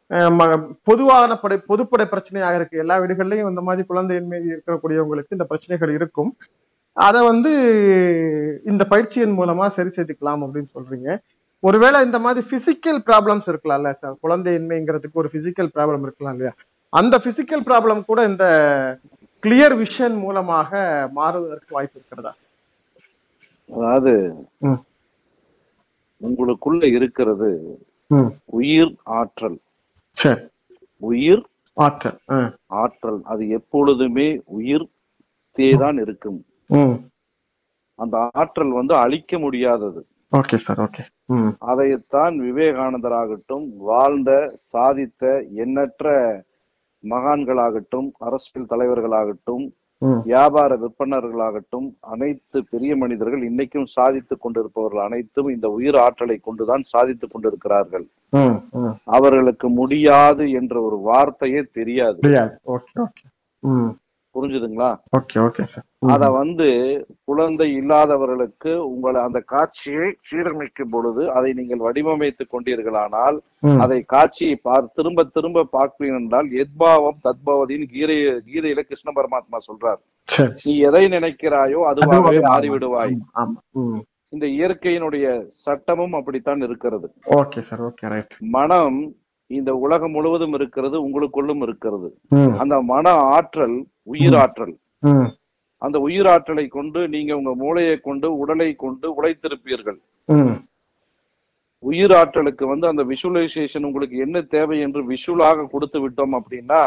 ம- 0.09 0.71
பொதுவான 0.83 1.37
படை 1.37 1.57
பொதுப்படை 1.69 2.05
பிரச்சனையாக 2.05 2.55
இருக்கு. 2.55 2.77
எல்லா 2.77 2.97
வீடுகள்லயும் 2.97 3.49
இந்த 3.49 3.61
மாதிரி 3.61 3.87
குழந்தையின்மை 3.89 4.57
இருக்கக்கூடியவங்களுக்கு 4.57 5.25
இந்த 5.29 5.43
பிரச்சனைகள் 5.43 5.93
இருக்கும். 5.93 6.35
அதை 6.97 7.25
வந்து 7.25 7.51
இந்த 8.65 8.85
பயிற்சியின் 8.85 9.37
மூலமா 9.37 9.67
சரி 9.67 9.89
செய்துக்கலாம் 9.95 10.43
அப்படின்னு 10.43 10.69
சொல்றீங்க. 10.75 11.09
ஒருவேளை 11.63 12.05
இந்த 12.05 12.19
மாதிரி 12.19 12.47
பிசிக்கல் 12.51 12.99
ப்ராப்ளம்ஸ் 13.07 13.49
இருக்கலாம்ல 13.51 13.91
சார் 13.91 14.15
குழந்தையின்மைங்கிறதுக்கு 14.23 15.19
ஒரு 15.21 15.29
பிசிக்கல் 15.31 15.69
ப்ராப்ளம் 15.75 16.01
இருக்கலாம் 16.01 16.33
இல்லையா? 16.33 16.53
அந்த 16.93 17.17
பிசிக்கல் 17.17 17.65
ப்ராப்ளம் 17.69 18.05
கூட 18.05 18.27
இந்த 18.27 18.45
கிளியர் 19.43 19.83
விஷன் 19.83 20.17
மூலமாக 20.17 20.71
மாறுவதற்கு 21.13 21.73
வாய்ப்பு 21.75 21.99
இருக்கிறதா? 21.99 22.33
அதாவது. 23.69 24.13
உங்களுக்குள்ள 26.21 26.83
இருக்கிறது 26.97 27.49
உயிர் 28.45 28.93
ஆற்றல். 29.19 29.57
உயிர் 31.01 31.43
ஆற்றல். 31.77 32.19
ஆற்றல். 32.81 33.19
அது 33.23 33.49
எப்பொழுதுமே 33.49 34.27
உயிர் 34.57 34.85
தேதான் 35.57 36.01
இருக்கும். 36.01 36.39
அந்த 37.95 38.29
ஆற்றல் 38.33 38.71
வந்து 38.71 38.95
அழிக்க 38.95 39.39
முடியாதது. 39.39 40.05
Okay 40.31 40.55
sir 40.55 40.79
okay. 40.79 40.99
அதைத்தான் 41.59 42.39
விவேகானந்தராகட்டும் 42.39 43.67
வாழ்ந்த 43.77 44.57
சாதித்த 44.73 45.49
எண்ணற்ற 45.53 46.43
மகான்களாகட்டும் 47.09 48.11
அரசியல் 48.19 48.67
தலைவர்களாகட்டும் 48.69 49.71
வியாபார 50.23 50.77
விற்பனர்களாகட்டும் 50.77 51.95
அனைத்து 51.99 52.63
பெரிய 52.69 52.95
மனிதர்கள் 52.95 53.53
இன்னைக்கும் 53.53 53.85
சாதித்துக் 53.85 54.41
கொண்டிருப்பவர்கள் 54.41 55.03
அனைத்தும் 55.03 55.47
இந்த 55.47 55.67
உயிர் 55.69 55.95
ஆற்றலை 55.95 56.37
கொண்டுதான் 56.37 56.83
சாதித்துக் 56.83 57.29
கொண்டிருக்கிறார்கள். 57.29 58.07
அவர்களுக்கு 59.05 59.69
முடியாது 59.69 60.51
என்ற 60.51 60.81
ஒரு 60.81 60.97
வார்த்தையே 60.97 61.61
தெரியாது. 61.73 62.19
புரிஞ்சுதுங்களா? 64.35 64.89
Okay 65.17 65.37
okay 65.45 65.63
sir. 65.73 65.85
அத 66.13 66.29
வந்து 66.37 66.67
குழந்தை 67.29 67.67
இல்லாதவர்களுக்கு 67.79 68.71
உங்களை 68.91 69.19
அந்த 69.27 69.39
காட்சியை 69.53 70.07
சீரமைக்கும் 70.29 70.91
பொழுது 70.95 71.23
அதை 71.37 71.51
நீங்கள் 71.59 71.83
வடிவமைத்துக் 71.85 72.51
கொண்டீர்களானால் 72.53 73.37
அதை 73.85 73.99
காட்சியை 74.15 74.55
பார் 74.67 74.91
திரும்ப 74.97 75.27
திரும்ப 75.35 75.67
பார்ப்பீர்கள் 75.75 76.21
என்றால் 76.23 76.49
எத்பாவம் 76.63 77.21
தத்பவதின்னு 77.27 77.91
கீதை 77.93 78.17
கீதையில 78.49 78.83
கிருஷ்ண 78.89 79.11
பரமாத்மா 79.17 79.59
சொல்றார். 79.69 80.01
நீ 80.65 80.73
எதை 80.89 81.03
நினைக்கிறாயோ 81.15 81.79
அதுவாகவே 81.91 82.41
மாறிவிடுவாய். 82.51 83.15
இந்த 84.33 84.45
இயற்கையினுடைய 84.57 85.25
சட்டமும் 85.65 86.15
அப்படித்தான் 86.19 86.61
இருக்கிறது. 86.67 87.07
Okay 87.39 87.59
sir 87.67 87.83
okay 87.89 88.09
right. 88.13 88.33
மனம் 88.55 88.97
இந்த 89.51 89.71
உலகம் 89.85 90.13
முழுவதும் 90.15 90.55
இருக்கிறது 90.57 90.95
உங்களுக்குள்ளும் 91.05 91.63
இருக்கிறது. 91.65 92.07
அந்த 92.61 92.75
மன 92.91 93.11
ஆற்றல் 93.35 93.75
உயிராற்றல் 94.13 94.75
அந்த 95.81 95.97
உயிராற்றலை 96.07 96.63
கொண்டு 96.77 96.99
நீங்க 97.15 97.31
உங்க 97.39 97.51
மூளையை 97.63 97.95
கொண்டு 98.07 98.27
உடலை 98.41 98.69
கொண்டு 98.83 99.07
உழைத்திருப்பீர்கள். 99.17 99.99
உயிராற்றலுக்கு 101.83 102.65
வந்து 102.71 102.85
அந்த 102.91 103.03
விஷுவலைசேஷன் 103.11 103.87
உங்களுக்கு 103.89 104.17
என்ன 104.25 104.41
தேவை 104.55 104.77
என்று 104.85 105.01
விஷுவலாக 105.11 105.67
கொடுத்து 105.73 105.99
விட்டோம் 106.03 106.35
அப்படின்னா 106.39 106.81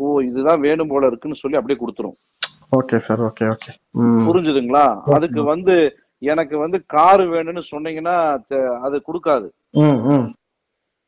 ஓ 0.00 0.20
இதுதான் 0.28 0.64
வேணும் 0.66 0.90
போல 0.92 1.08
இருக்குன்னு 1.10 1.40
சொல்லி 1.42 1.58
அப்படியே 1.58 1.80
கொடுத்துரும். 1.80 2.16
Okay 2.78 2.98
sir 3.06 3.22
okay 3.28 3.46
okay. 3.54 3.72
புரிஞ்சுதுங்களா? 4.26 4.84
அதுக்கு 5.16 5.40
வந்து 5.52 5.74
எனக்கு 6.32 6.56
வந்து 6.64 6.78
காரு 6.94 7.24
வேணும்னு 7.34 7.62
சொன்னீங்கன்னா 7.72 8.16
அது 8.86 8.96
கொடுக்காது. 9.08 9.48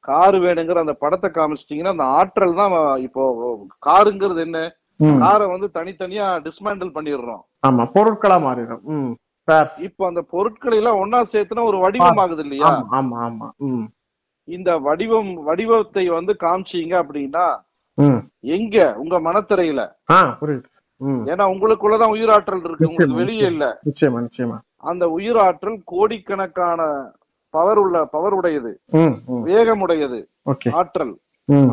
காரு 0.09 0.39
வேணுங்கிற 0.45 0.79
அந்த 0.85 0.95
படத்தை 1.03 1.29
காமிச்சிட்டீங்கன்னா 1.31 1.95
அந்த 1.97 2.07
ஆற்றல் 2.19 2.59
தான் 2.61 2.73
இப்போ 3.07 3.25
காருங்கிறது 3.89 4.41
என்ன? 4.47 4.61
காரை 5.23 5.47
வந்து 5.53 5.69
தனித்தனியா 5.77 6.27
டிஸ்மேண்டில் 6.47 6.95
பண்ணிடுறோம். 6.97 7.43
ஆமா 7.69 7.85
பொருட்களா 7.95 8.37
மாறிடும். 8.47 8.83
இப்போ 9.87 10.03
அந்த 10.09 10.23
பொருட்களை 10.35 10.77
எல்லாம் 10.81 11.01
ஒன்னா 11.03 11.21
சேர்த்துனா 11.33 11.63
ஒரு 11.71 11.79
வடிவம் 11.85 12.21
ஆகுது 12.25 12.43
இல்லையா? 12.47 12.71
ஆமா 12.99 13.19
ஆமா 13.27 13.49
இந்த 14.49 14.71
வடிவம் 14.87 15.33
வடிவத்தை 15.49 16.05
வந்து 16.19 16.33
காமிச்சீங்க 16.45 16.95
அப்படின்னா 17.03 17.47
எங்க? 18.57 18.77
உங்க 19.03 19.17
மனத்திரையில. 19.27 19.81
ஏன்னா 21.33 21.45
உங்களுக்குள்ளதான் 21.55 22.15
உயிராற்றல் 22.17 22.63
இருக்கு. 22.67 22.89
உங்களுக்கு 22.91 23.21
வெளியே 23.21 23.47
இல்ல. 23.53 23.65
நிச்சயமா 23.89 24.21
நிச்சயமா. 24.27 24.57
அந்த 24.91 25.05
உயிராற்றல் 25.17 25.79
கோடிக்கணக்கான 25.93 26.81
பவர் 27.55 27.79
உள்ள 27.79 27.97
பவர் 28.05 28.33
உடையது. 28.33 28.73
ம் 28.99 29.15
ம். 29.33 29.43
வேகமுடையது. 29.47 30.21
ஓகே. 30.51 30.71
ஆற்றல் 30.73 31.15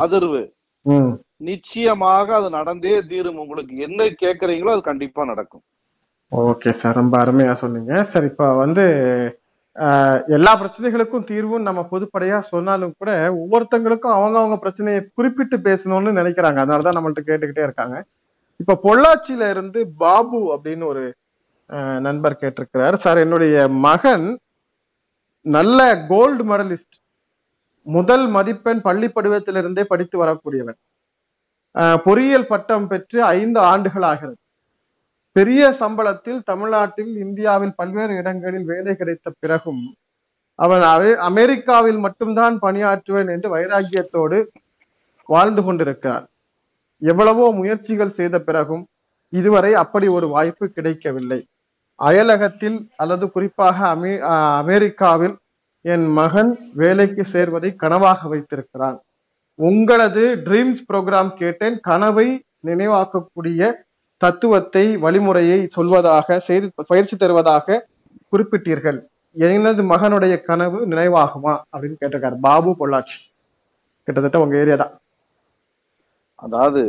அதிர்வு. 0.06 0.42
நிச்சயமாக 1.48 2.28
அது 2.36 2.48
நடந்தே 2.50 2.94
தீரும். 3.10 3.38
உங்களுக்கு 3.38 3.76
என்ன 3.78 4.08
கேக்குறீங்களோ 4.24 4.72
அது 4.72 4.82
கண்டிப்பா 4.82 5.22
நடக்கும். 5.26 5.64
Okay 6.32 6.72
sir. 6.80 6.96
ரொம்ப 6.96 7.16
அருமையா 7.24 7.52
சொன்னீங்க. 7.62 8.04
சார் 8.04 8.28
இப்போ 8.32 8.48
வந்து 8.64 8.86
எல்லா 10.38 10.52
பிரச்சனைகளுக்கும் 10.62 11.24
தீர்வும் 11.24 11.68
நம்ம 11.68 11.82
பொதுப்படையா 11.92 12.40
சொன்னாலும் 12.52 12.96
கூட 12.98 13.12
ஒவ்வொருத்தங்களுக்கும் 13.42 14.16
அவங்க 14.18 14.38
அவங்க 14.40 14.58
பிரச்சனையை 14.58 15.02
குறிப்பிட்டு 15.14 15.58
பேசணும்னு 15.58 16.12
நினைக்கிறாங்க. 16.20 16.60
அதனாலதான் 16.64 16.98
நம்மள்ட்ட 16.98 17.24
கேட்டுக்கிட்டே 17.28 17.68
இருக்காங்க. 17.68 17.98
இப்ப 18.60 18.78
பொள்ளாச்சியில 18.84 19.50
இருந்து 19.50 19.80
பாபு 19.98 20.40
அப்படின்னு 20.56 20.86
ஒரு 20.86 21.04
நண்பர் 22.08 22.40
கேட்டிருக்கிறார். 22.42 22.96
சார் 23.04 23.18
என்னுடைய 23.18 23.56
மகன் 23.88 24.28
நல்ல 25.46 26.06
கோல்டு 26.08 26.46
மெடலிஸ்ட் 26.46 26.98
முதல் 27.88 28.28
மதிப்பெண் 28.28 28.82
பள்ளி 28.82 29.08
பருவத்திலிருந்தே 29.08 29.84
படித்து 29.84 30.26
வரக்கூடியவன். 30.26 30.78
ஆஹ், 31.76 31.98
பொறியியல் 31.98 32.48
பட்டம் 32.48 32.88
பெற்று 32.88 33.24
ஐந்து 33.24 33.60
ஆண்டுகள் 33.60 34.02
ஆகிறது. 34.02 34.38
பெரிய 35.32 35.76
சம்பளத்தில் 35.80 36.44
தமிழ்நாட்டில் 36.44 37.18
இந்தியாவில் 37.18 37.76
பல்வேறு 37.76 38.16
இடங்களில் 38.16 38.66
வேலை 38.66 38.96
கிடைத்த 38.96 39.34
பிறகும் 39.40 39.96
அவன் 40.60 40.82
அமெ- 40.82 41.16
அமெரிக்காவில் 41.16 41.98
மட்டும்தான் 41.98 42.60
பணியாற்றுவேன் 42.62 43.30
என்று 43.30 43.56
வைராக்கியத்தோடு 43.56 44.48
வாழ்ந்து 45.30 45.64
கொண்டிருக்கிறார் 45.64 46.26
எவ்வளவோ 47.02 47.54
முயற்சிகள் 47.54 48.10
செய்த 48.10 48.40
பிறகும் 48.40 48.88
இதுவரை 49.34 49.74
அப்படி 49.74 50.08
ஒரு 50.08 50.28
வாய்ப்பு 50.28 50.70
கிடைக்கவில்லை. 50.70 51.40
அயலகத்தில் 52.08 52.78
அல்லது 52.96 53.32
குறிப்பாக 53.32 53.78
அமெ 53.96 54.12
அமெரிக்காவில் 54.60 55.36
என் 55.82 56.06
மகன் 56.12 56.52
வேலைக்கு 56.74 57.24
சேர்வதை 57.34 57.70
கனவாக 57.84 58.30
வைத்திருக்கிறான். 58.30 58.98
உங்களது 59.60 60.24
ட்ரீம்ஸ் 60.46 60.82
ப்ரோக்ராம் 60.90 61.32
கேட்டேன். 61.34 61.80
கனவை 61.80 62.28
நினைவாக்கக்கூடிய 62.68 63.62
தத்துவத்தை 64.22 64.86
வழிமுறையை 64.98 65.60
சொல்வதாக 65.78 66.38
செய்து 66.38 66.72
பயிற்சி 66.88 67.18
தருவதாக 67.18 67.86
குறிப்பிட்டீர்கள். 68.32 69.00
எனது 69.36 69.84
மகனுடைய 69.84 70.36
கனவு 70.42 70.80
நினைவாகுமா? 70.88 71.54
அப்படின்னு 71.74 72.00
கேட்டிருக்காரு. 72.02 72.38
பாபு 72.40 72.72
பொள்ளாச்சி. 72.80 73.18
கிட்டத்தட்ட 74.08 74.40
உங்க 74.40 74.58
ஏரியா 74.58 74.76
தான். 74.76 74.94
அதாவது 76.36 76.82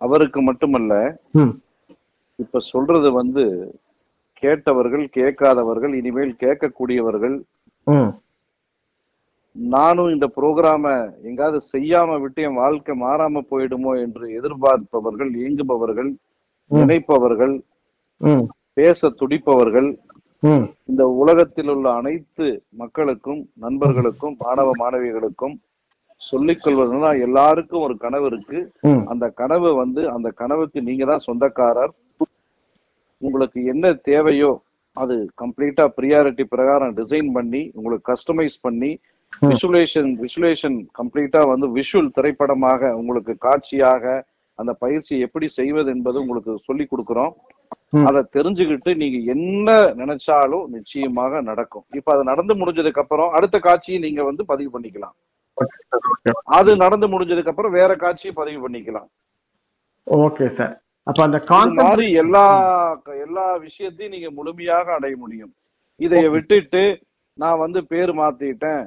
அவருக்கு 0.00 0.40
மட்டுமல்ல 0.40 0.94
இப்ப 2.42 2.60
சொல்றது 2.72 3.08
வந்து 3.20 3.44
கேட்டவர்கள் 4.42 5.04
கேட்காதவர்கள் 5.18 5.94
இனிமேல் 6.00 6.34
கேட்கக்கூடியவர்கள். 6.42 7.36
நானும் 9.56 10.10
இந்த 10.14 10.26
ப்ரோக்ராம 10.36 10.84
எங்காவது 11.28 11.58
செய்யாம 11.72 12.18
விட்டு 12.22 12.40
என் 12.48 12.60
வாழ்க்கை 12.62 12.94
மாறாம 13.04 13.42
போயிடுமோ 13.50 13.92
என்று 14.04 14.24
எதிர்பார்ப்பவர்கள் 14.38 15.30
ஏங்குபவர்கள் 15.44 16.10
நினைப்பவர்கள் 16.70 17.54
பேச 18.78 19.10
துடிப்பவர்கள் 19.20 19.88
இந்த 20.90 21.02
உலகத்தில் 21.22 21.70
உள்ள 21.72 21.86
அனைத்து 22.00 22.46
மக்களுக்கும் 22.82 23.40
நண்பர்களுக்கும் 23.64 24.36
மாணவ 24.44 24.68
மாணவிகளுக்கும் 24.82 25.56
சொல்லிக் 26.20 26.62
கொள்வதுனா 26.62 27.10
எல்லாருக்கும் 27.26 27.84
ஒரு 27.86 27.94
கனவு 28.04 28.26
இருக்கு. 28.30 28.58
அந்த 29.12 29.24
கனவு 29.40 29.68
வந்து 29.82 30.02
அந்த 30.14 30.28
கனவுக்கு 30.40 30.78
நீங்க 30.88 31.04
தான் 31.10 31.26
சொந்தக்காரர். 31.28 31.92
உங்களுக்கு 33.22 33.60
என்ன 33.64 33.92
தேவையோ 34.04 34.50
அது 34.96 35.14
கம்ப்ளீட்டா 35.36 35.84
ப்ரியாரிட்டி 35.96 36.44
பிரகாரம் 36.44 36.96
டிசைன் 36.96 37.30
பண்ணி 37.32 37.62
உங்களுக்கு 37.74 38.10
கஸ்டமைஸ் 38.12 38.58
பண்ணி 38.62 38.90
ம். 39.42 39.50
விஷுவலேஷன் 39.50 40.10
விஷுவலேஷன் 40.22 40.76
கம்ப்ளீட்டா 40.98 41.40
வந்து 41.48 41.66
விஷுவல் 41.76 42.10
திரைப்படமாக 42.10 42.90
உங்களுக்கு 42.94 43.34
காட்சியாக 43.38 44.04
அந்த 44.58 44.72
பயிற்சி 44.80 45.14
எப்படி 45.18 45.46
செய்வது 45.50 45.90
என்பது 45.90 46.16
உங்களுக்கு 46.20 46.52
சொல்லி 46.64 46.84
கொடுக்குறோம். 46.84 47.32
அதை 48.04 48.20
தெரிஞ்சுக்கிட்டு 48.34 48.90
நீங்க 48.94 49.18
என்ன 49.32 49.68
நினைச்சாலும் 49.92 50.66
நிச்சயமாக 50.68 51.40
நடக்கும். 51.40 51.84
இப்ப 51.94 52.12
அது 52.14 52.24
நடந்து 52.24 52.54
முடிஞ்சதுக்கு 52.54 53.02
அப்புறம் 53.04 53.32
அடுத்த 53.32 53.58
காட்சியை 53.58 53.98
நீங்க 53.98 54.22
வந்து 54.24 54.44
பதிவு 54.44 54.70
பண்ணிக்கலாம். 54.74 55.14
அது 56.58 56.70
நடந்து 56.76 57.06
முடிஞ்சதுக்கு 57.06 57.52
அப்புறம் 57.52 57.72
வேற 57.72 57.90
காட்சியை 57.96 58.34
பதிவு 58.34 58.60
பண்ணிக்கலாம். 58.66 59.08
Okay 60.06 60.46
sir. 60.50 60.76
அப்ப 61.10 61.22
அந்த 61.26 61.38
மாதிரி 61.82 62.06
எல்லா 62.22 62.44
எல்லா 63.26 63.46
விஷயத்தையும் 63.66 64.14
நீங்க 64.14 64.28
முழுமையாக 64.38 64.86
அடைய 64.96 65.14
முடியும். 65.22 65.52
இதைய 66.00 66.26
விட்டுட்டு 66.34 66.82
நான் 67.38 67.60
வந்து 67.64 67.80
பேர் 67.92 68.12
மாத்திட்டேன். 68.20 68.82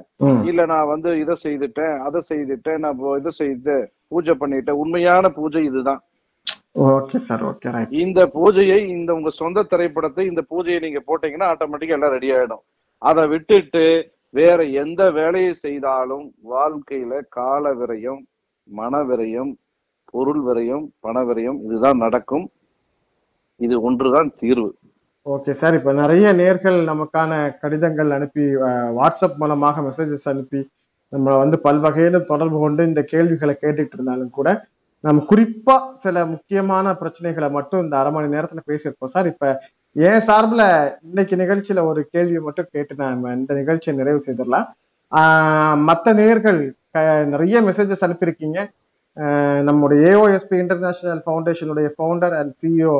இல்ல 0.50 0.60
நான் 0.72 0.90
வந்து 0.92 1.10
இதை 1.22 1.34
செய்துட்டேன் 1.44 1.94
அதை 2.06 2.20
செய்துட்டேன் 2.30 2.82
நான் 2.84 3.00
இதை 3.20 3.32
செய்து 3.40 3.76
பூஜை 4.12 4.34
பண்ணிட்டேன். 4.42 4.80
உண்மையான 4.82 5.30
பூஜை 5.38 5.62
இதுதான். 5.70 6.02
ஓகே 6.92 7.18
சார் 7.26 7.42
ஓகே 7.48 7.70
இந்த 8.04 8.20
பூஜையை 8.36 8.78
இந்த 8.94 9.10
உங்க 9.18 9.30
சொந்த 9.40 9.66
திரைப்படத்தை 9.72 10.24
இந்த 10.30 10.42
பூஜையை 10.52 10.78
நீங்க 10.86 11.00
போட்டீங்கன்னா 11.08 11.50
ஆட்டோமேட்டிக்கா 11.52 11.96
எல்லாம் 11.98 12.14
ரெடி 12.16 12.30
ஆயிடும். 12.36 12.64
அதை 13.02 13.24
விட்டுட்டு 13.34 13.84
வேற 14.38 14.60
எந்த 14.82 15.02
வேலையை 15.18 15.52
செய்தாலும் 15.64 16.24
வாழ்க்கையில 16.52 17.20
கால 17.38 17.74
விரயம் 17.80 18.22
மன 18.68 19.02
விரயம் 19.10 19.52
பொருள் 20.14 20.42
விரயம் 20.48 20.84
பண 21.04 21.22
விரயம் 21.28 21.58
இதுதான் 21.66 22.02
நடக்கும். 22.04 22.46
இது 23.60 23.74
ஒன்றுதான் 23.88 24.30
தீர்வு. 24.40 24.70
ஓகே 25.32 25.52
சார் 25.60 25.76
இப்ப 25.78 25.92
நிறைய 26.00 26.26
நேர்கள் 26.40 26.78
நமக்கான 26.90 27.32
கடிதங்கள் 27.60 28.10
அனுப்பி 28.16 28.44
வாட்ஸ்அப் 28.98 29.38
மூலமாக 29.42 29.84
மெசேஜஸ் 29.88 30.28
அனுப்பி 30.32 30.60
நம்ம 31.12 31.36
வந்து 31.42 31.56
பல்வகையில 31.66 32.20
தொடர்பு 32.32 32.58
கொண்டு 32.64 32.82
இந்த 32.90 33.02
கேள்விகளை 33.12 33.54
கேட்டுட்டு 33.62 33.96
இருந்தாலும் 33.98 34.34
கூட 34.38 34.48
நம்ம 35.04 35.24
குறிப்பா 35.30 35.76
சில 36.04 36.24
முக்கியமான 36.34 36.92
பிரச்சனைகளை 37.00 37.48
மட்டும் 37.56 37.82
இந்த 37.84 37.94
அரை 38.00 38.10
மணி 38.16 38.28
நேரத்துல 38.34 38.60
பேசியிருப்போம் 38.70 39.12
சார். 39.14 39.26
இப்ப 39.32 39.48
என் 40.06 40.24
சார்பில் 40.28 40.66
இன்னைக்கு 41.08 41.34
நிகழ்ச்சியில 41.42 41.82
ஒரு 41.90 42.00
கேள்வியை 42.14 42.42
மட்டும் 42.46 42.70
கேட்டு 42.76 42.94
நான் 43.02 43.36
இந்த 43.40 43.52
நிகழ்ச்சியை 43.60 43.94
நிறைவு 43.98 44.20
செய்திடலாம். 44.26 44.66
மற்ற 45.88 46.14
நேர்கள் 46.22 46.60
நிறைய 47.34 47.62
மெசேஜஸ் 47.68 48.04
அனுப்பியிருக்கீங்க. 48.06 48.60
நம்முடைய 49.68 50.00
AOSP 50.12 50.56
international 50.62 51.22
ஃபவுண்டேஷனுடைய 51.26 51.88
founder 51.96 52.34
and 52.40 52.54
CEO 52.62 52.94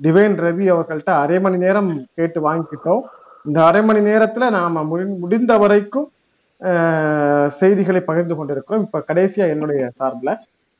Divine 0.00 0.36
Ravi 0.44 0.66
அவர்கள்ட்ட 0.74 1.10
அரை 1.22 1.38
மணி 1.44 1.58
நேரம் 1.64 1.90
கேட்டு 2.18 2.38
வாங்கிக்கிட்டோம். 2.46 3.02
இந்த 3.48 3.58
அரை 3.68 3.82
மணி 3.88 4.00
நேரத்தில் 4.10 4.54
நாம் 4.58 4.80
முடிந்த 5.24 5.52
வரைக்கும் 5.64 6.08
செய்திகளை 7.60 8.00
பகிர்ந்து 8.08 8.34
கொண்டிருக்கிறோம். 8.38 8.82
இப்போ 8.86 8.98
கடைசியாக 9.10 9.52
என்னுடைய 9.54 9.82
சார்பில். 10.00 10.32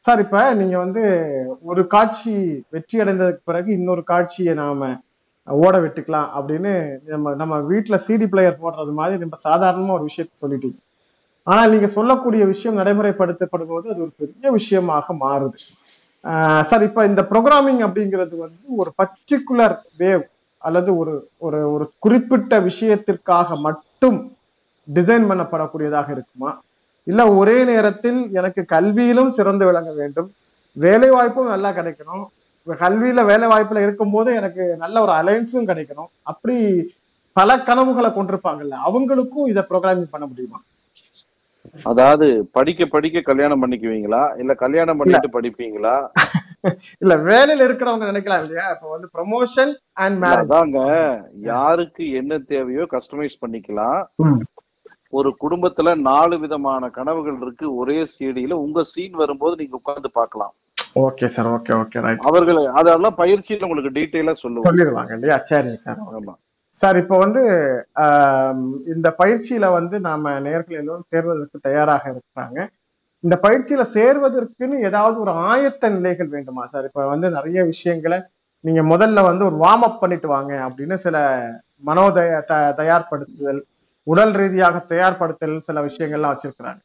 சார் 0.07 0.21
இப்போ 0.25 0.41
நீங்கள் 0.61 0.83
வந்து 0.85 1.03
ஒரு 1.71 1.83
காட்சி 1.95 2.35
வெற்றி 2.75 2.97
அடைந்ததுக்கு 3.03 3.49
பிறகு 3.51 3.71
இன்னொரு 3.79 4.03
காட்சியை 4.13 4.53
நாம் 4.63 4.85
ஓட 5.49 5.75
விட்டுக்கலாம் 5.85 6.29
அப்படின்னு 6.39 6.73
நம்ம 7.13 7.35
நம்ம 7.41 7.55
வீட்டில் 7.71 8.03
சிடி 8.07 8.27
பிளேயர் 8.33 8.63
போடுறது 8.63 8.93
மாதிரி 9.01 9.23
நம்ம 9.25 9.39
சாதாரணமாக 9.49 9.97
ஒரு 9.99 10.05
விஷயத்த 10.09 10.43
சொல்லிட்டீங்க. 10.43 10.79
ஆனால் 11.47 11.71
நீங்க 11.71 11.89
சொல்லக்கூடிய 11.89 12.43
விஷயம் 12.47 12.79
நடைமுறைப்படுத்தப்படும் 12.79 13.71
போது 13.73 13.87
அது 13.93 14.03
ஒரு 14.03 14.13
பெரிய 14.19 14.51
விஷயமாக 14.51 15.15
மாறுது. 15.23 15.61
ஆஹ் 16.25 16.63
சார் 16.63 16.83
இப்ப 16.83 17.05
இந்த 17.07 17.23
ப்ரோக்ராமிங் 17.31 17.83
அப்படிங்கிறது 17.87 18.35
வந்து 18.39 18.65
ஒரு 18.77 18.91
பர்டிகுலர் 18.99 19.77
வேவ் 19.99 20.25
அல்லது 20.63 20.91
ஒரு 20.97 21.13
ஒரு 21.39 21.61
ஒரு 21.75 21.85
குறிப்பிட்ட 21.99 22.55
விஷயத்திற்காக 22.61 23.57
மட்டும் 23.61 24.19
டிசைன் 24.89 25.29
பண்ணப்படக்கூடியதாக 25.31 26.09
இருக்குமா? 26.11 26.51
இல்ல 27.07 27.23
ஒரே 27.35 27.57
நேரத்தில் 27.65 28.21
எனக்கு 28.33 28.63
கல்வியிலும் 28.75 29.31
சிறந்து 29.31 29.65
விளங்க 29.69 29.91
வேண்டும் 29.93 30.29
வேலை 30.77 31.09
வாய்ப்பும் 31.11 31.53
நல்லா 31.55 31.71
கிடைக்கணும் 31.73 32.25
கல்வியில 32.67 33.21
வேலை 33.25 33.47
வாய்ப்புல 33.49 33.83
இருக்கும்போது 33.83 34.31
எனக்கு 34.35 34.65
நல்ல 34.79 34.97
ஒரு 35.01 35.13
அலைன்ஸும் 35.13 35.69
கிடைக்கணும் 35.71 36.11
அப்படி 36.23 36.57
பல 37.37 37.57
கனவுகளை 37.69 38.11
கொண்டிருப்பாங்கல்ல 38.11 38.77
அவங்களுக்கும் 38.89 39.47
இதை 39.47 39.63
ப்ரோக்ராமிங் 39.71 40.13
பண்ண 40.13 40.27
முடியுமா? 40.27 40.59
அதாவது 41.85 42.27
படிக்க 42.53 42.87
படிக்க 42.87 43.19
கல்யாணம் 43.21 43.63
பண்ணிக்குவீங்களா? 43.63 44.23
இல்ல 44.39 44.53
கல்யாணம் 44.55 44.99
பண்ணிட்டு 44.99 45.31
படிப்பீங்களா? 45.37 45.95
இல்ல 47.03 47.15
வேலையில 47.29 47.67
இருக்கிறவங்க 47.67 48.07
நினைக்கலாம் 48.11 48.43
இல்லையா? 48.45 48.67
இப்ப 48.75 48.89
வந்து 48.91 49.09
ப்ரமோஷன் 49.15 49.73
அண்ட் 49.97 50.19
மேரேஜ் 50.25 50.43
அதாங்க. 50.45 50.79
யாருக்கு 51.51 52.05
என்ன 52.13 52.39
தேவையோ 52.51 52.85
கஸ்டமைஸ் 52.91 53.41
பண்ணிக்கலாம். 53.45 54.01
ஒரு 55.13 55.31
குடும்பத்துல 55.41 55.95
நாலு 56.03 56.39
விதமான 56.39 56.91
கனவுகள் 56.91 57.39
இருக்கு. 57.41 57.67
ஒரே 57.75 57.99
சீடியில 58.13 58.59
உங்க 58.65 58.83
சீன் 58.85 59.17
வரும்போது 59.23 59.57
நீங்க 59.57 59.75
உட்கார்ந்து 59.77 60.11
பார்க்கலாம். 60.13 60.53
Okay 61.01 61.27
sir 61.29 61.49
okay 61.57 61.73
okay 61.81 61.99
right 62.05 62.29
அவர்கள் 62.29 62.61
அதெல்லாம் 62.81 63.19
பயிற்சியில 63.19 63.67
உங்களுக்கு 63.69 63.97
டீட்டெயிலா 63.99 64.35
சொல்லுவாங்க. 64.45 64.71
சொல்லிடுவாங்க 64.71 65.13
இல்லையா? 65.19 65.39
சரிங்க 65.51 65.81
சார் 65.87 66.01
ஆமா. 66.13 66.35
சார் 66.77 66.97
இப்போ 66.97 67.19
வந்து 67.19 67.43
இந்த 68.87 69.15
பயிற்சியில 69.19 69.71
வந்து 69.73 70.01
நாம 70.01 70.41
நேர்கள் 70.41 70.79
எல்லோரும் 70.81 71.09
சேர்வதற்கு 71.09 71.59
தயாராக 71.63 72.05
இருக்கிறாங்க. 72.11 72.59
இந்த 73.25 73.39
பயிற்சியில 73.43 73.83
சேர்வதற்குன்னு 73.97 74.79
ஏதாவது 74.89 75.21
ஒரு 75.21 75.33
ஆயத்த 75.33 75.91
நிலைகள் 75.91 76.27
வேண்டுமா 76.27 76.67
சார்? 76.67 76.85
இப்ப 76.85 77.07
வந்து 77.07 77.31
நிறைய 77.31 77.65
விஷயங்களை 77.65 78.19
நீங்க 78.65 78.83
முதல்ல 78.83 79.23
வந்து 79.23 79.45
ஒரு 79.45 79.57
வார்ம் 79.57 79.87
அப் 79.89 80.01
பண்ணிட்டு 80.01 80.29
வாங்க 80.29 80.53
அப்படின்னு 80.67 80.95
சில 80.95 81.17
மனோதய 81.87 82.45
த- 82.45 82.75
தயார்படுத்துதல் 82.77 83.61
உடல் 84.07 84.33
ரீதியாக 84.33 84.85
தயார்படுத்தல் 84.89 85.59
சில 85.59 85.81
விஷயங்கள்லாம் 85.81 86.35
வச்சிருக்கிறாங்க. 86.35 86.81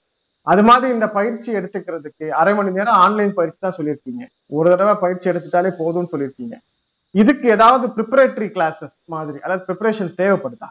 அது 0.47 0.63
மாதிரி 0.63 0.93
இந்த 0.93 1.07
பயிற்சி 1.09 1.49
எடுத்துக்கிறதுக்கு 1.55 2.25
அரை 2.41 2.53
மணி 2.55 2.71
நேரம் 2.71 2.99
ஆன்லைன் 3.05 3.33
பயிற்சி 3.33 3.59
தான் 3.61 3.77
சொல்லியிருக்கீங்க. 3.77 4.23
ஒரு 4.57 4.69
தடவை 4.69 4.95
பயிற்சி 5.05 5.29
எடுத்துட்டாலே 5.29 5.71
போதும்னு 5.79 6.11
சொல்லியிருக்கீங்க. 6.13 6.55
இதுக்கு 7.15 7.47
ஏதாவது 7.49 7.85
ப்ரிப்பரேட்டரி 7.87 8.47
கிளாஸஸ் 8.55 8.95
மாதிரி 9.07 9.37
அதாவது 9.37 9.63
ப்ரிப்பரேஷன் 9.67 10.15
தேவைப்படுதா? 10.21 10.67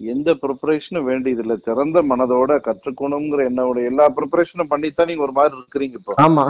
எந்த 0.00 0.30
ப்ரிப்பரேஷனும் 0.34 1.04
வேண்டியது 1.04 1.42
இல்ல 1.42 1.56
திறந்த 1.56 2.02
மனதோட 2.02 2.52
கற்றுக்கணுங்கிற 2.66 3.42
என்னோட 3.50 3.84
எல்லா 3.90 4.06
ப்ரிப்பரேஷனும் 4.16 4.72
பண்ணித்தான் 4.72 5.06
நீங்க 5.06 5.22
ஒரு 5.22 5.32
மாதிரி 5.32 5.54
இருக்கிறீங்க 5.60 5.96
இப்போ. 6.00 6.14
ஆமா. 6.26 6.44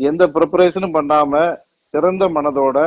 எந்த 0.00 0.24
ப்ரிப்பரேஷனும் 0.26 0.96
பண்ணாம 0.96 1.42
திறந்த 1.94 2.24
மனதோட 2.28 2.78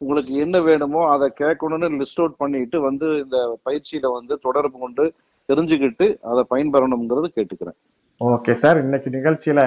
உங்களுக்கு 0.00 0.32
என்ன 0.36 0.60
வேணுமோ 0.60 1.02
அதை 1.10 1.26
கேட்கணும்னு 1.38 1.88
லிஸ்ட் 2.00 2.20
அவுட் 2.20 2.36
பண்ணிட்டு 2.36 2.80
வந்து 2.80 3.06
இந்த 3.18 3.38
பயிற்சியில 3.66 4.06
வந்து 4.12 4.36
தொடர்பு 4.38 4.76
கொண்டு 4.78 5.04
தெரிஞ்சுக்கிட்டு 5.48 6.06
அதை 6.22 6.42
பயன்பெறணுங்கிறது 6.50 7.28
கேட்டுக்கிறேன். 7.36 7.76
ஓகே 8.20 8.52
சார் 8.52 8.78
இன்னைக்கு 8.78 9.08
நிகழ்ச்சியில 9.10 9.62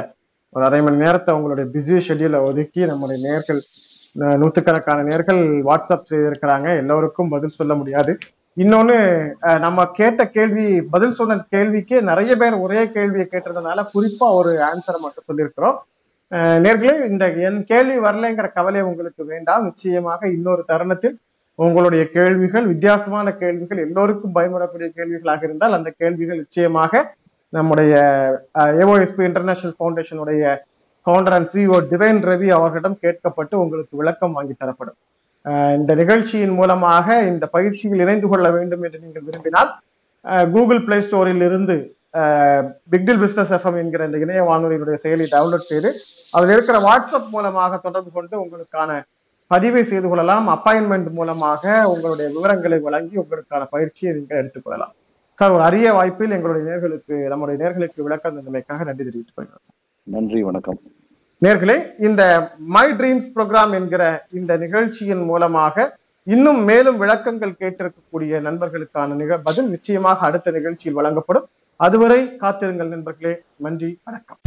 ஒரு 0.54 0.64
அரை 0.68 0.80
மணி 0.86 0.98
நேரத்தை 1.04 1.32
உங்களுடைய 1.38 1.66
பிஸி 1.74 1.98
ஷெட்யூலை 2.08 2.40
ஒதுக்கி 2.50 2.82
நம்முடைய 2.92 3.18
நேர்கள் 3.28 3.60
நூற்றுக்கணக்கான 4.42 4.42
நூத்துக்கணக்கான 4.42 5.04
நேர்கள் 5.10 5.42
வாட்ஸ்அப் 5.68 6.10
செய்திருக்கிறாங்க 6.12 6.68
எல்லோருக்கும் 6.82 7.32
பதில் 7.34 7.58
சொல்ல 7.58 7.74
முடியாது. 7.80 8.12
இன்னொன்னு 8.64 8.96
நம்ம 9.66 9.86
கேட்ட 10.00 10.22
கேள்வி 10.38 10.66
பதில் 10.94 11.18
சொன்ன 11.20 11.38
கேள்விக்கு 11.56 11.98
நிறைய 12.10 12.32
பேர் 12.42 12.56
ஒரே 12.66 12.82
கேள்வியை 12.96 13.26
கேட்டதுனால 13.34 13.84
குறிப்பா 13.94 14.28
ஒரு 14.40 14.54
ஆன்சரை 14.70 15.00
மட்டும் 15.04 15.28
சொல்லியிருக்கிறோம். 15.30 15.78
நேர்களே 16.66 16.96
இந்த 17.12 17.26
என் 17.48 17.62
கேள்வி 17.72 17.98
வரலைங்கிற 18.08 18.48
கவலை 18.58 18.82
உங்களுக்கு 18.90 19.24
வேண்டாம். 19.34 19.66
நிச்சயமாக 19.70 20.22
இன்னொரு 20.38 20.64
தருணத்தில் 20.72 21.16
உங்களுடைய 21.60 22.04
கேள்விகள் 22.18 22.66
வித்தியாசமான 22.72 23.28
கேள்விகள் 23.44 23.84
எல்லோருக்கும் 23.86 24.36
பயமுறக்கூடிய 24.36 24.90
கேள்விகளாக 24.98 25.42
இருந்தால் 25.48 25.78
அந்த 25.78 25.90
கேள்விகள் 26.02 26.42
நிச்சயமாக 26.44 27.04
நம்முடைய 27.58 27.94
AOSP 28.82 29.24
international 29.30 29.76
ஃபவுண்டேஷனுடைய 29.78 30.44
founder 31.06 31.36
and 31.38 31.52
CEO 31.54 31.78
Divine 31.92 32.22
Ravi 32.30 32.50
அவர்களிடம் 32.58 32.98
கேட்கப்பட்டு 33.04 33.56
உங்களுக்கு 33.64 33.94
விளக்கம் 34.02 34.36
வாங்கி 34.38 34.56
தரப்படும். 34.62 34.98
இந்த 35.80 35.92
நிகழ்ச்சியின் 36.02 36.56
மூலமாக 36.60 37.18
இந்த 37.32 37.46
பயிற்சியில் 37.56 38.04
இணைந்து 38.06 38.28
கொள்ள 38.32 38.48
வேண்டும் 38.56 38.84
என்று 38.88 39.00
நீங்கள் 39.04 39.26
விரும்பினால் 39.28 39.70
கூகுள் 40.54 40.84
பிளே 40.88 40.98
ஸ்டோரில் 41.06 41.46
இருந்து 41.50 41.78
பிக்டில் 42.94 43.22
பிசினஸ் 43.24 43.54
எஃப்எம் 43.58 43.80
என்கிற 43.82 44.06
இந்த 44.10 44.20
இணைய 44.26 44.42
வானொலியினுடைய 44.50 44.98
செயலி 45.04 45.26
டவுன்லோட் 45.36 45.70
செய்து 45.72 45.90
அதில் 46.38 46.54
இருக்கிற 46.56 46.78
வாட்ஸ்அப் 46.88 47.34
மூலமாக 47.36 47.80
தொடர்பு 47.86 48.12
கொண்டு 48.18 48.36
உங்களுக்கான 48.44 48.92
பதிவை 49.52 49.84
செய்து 49.92 50.08
கொள்ளலாம். 50.12 50.48
அப்பாயின்மெண்ட் 50.56 51.10
மூலமாக 51.20 51.64
உங்களுடைய 51.94 52.28
விவரங்களை 52.38 52.80
வழங்கி 52.88 53.16
உங்களுக்கான 53.24 53.66
பயிற்சியை 53.76 54.12
நீங்கள் 54.18 54.40
எடுத்துக்கொள்ளலாம் 54.42 54.94
சார் 55.40 55.54
ஒரு 55.56 55.64
அரிய 55.64 55.88
வாய்ப்பில் 55.94 56.32
எங்களுடைய 56.36 56.64
நேர்களுக்கு 56.70 57.16
நம்முடைய 57.32 57.56
நேர்களுக்கு 57.64 58.06
விளக்கம் 58.06 58.38
தந்தமைக்காக 58.38 58.86
நன்றி 58.88 59.04
தெரிவித்துக் 59.08 59.36
கொள்கிறோம். 59.36 59.64
சார் 59.68 59.78
நன்றி 60.16 60.40
வணக்கம். 60.48 60.80
நேர்களே 61.46 61.76
இந்த 62.08 62.22
மை 62.76 62.86
ட்ரீம்ஸ் 63.00 63.30
ப்ரோக்ராம் 63.36 63.74
என்கிற 63.80 64.04
இந்த 64.40 64.58
நிகழ்ச்சியின் 64.58 65.24
மூலமாக 65.24 65.86
இன்னும் 66.24 66.64
மேலும் 66.64 66.98
விளக்கங்கள் 66.98 67.58
கேட்டிருக்கக்கூடிய 67.62 68.42
நண்பர்களுக்கான 68.48 69.20
நிக 69.22 69.38
பதில் 69.50 69.70
நிச்சயமாக 69.76 70.26
அடுத்த 70.26 70.52
நிகழ்ச்சியில் 70.52 71.00
வழங்கப்படும். 71.00 71.48
அதுவரை 71.76 72.22
காத்திருங்கள் 72.44 72.94
நண்பர்களே 72.96 73.36
நன்றி 73.68 73.92
வணக்கம். 74.04 74.40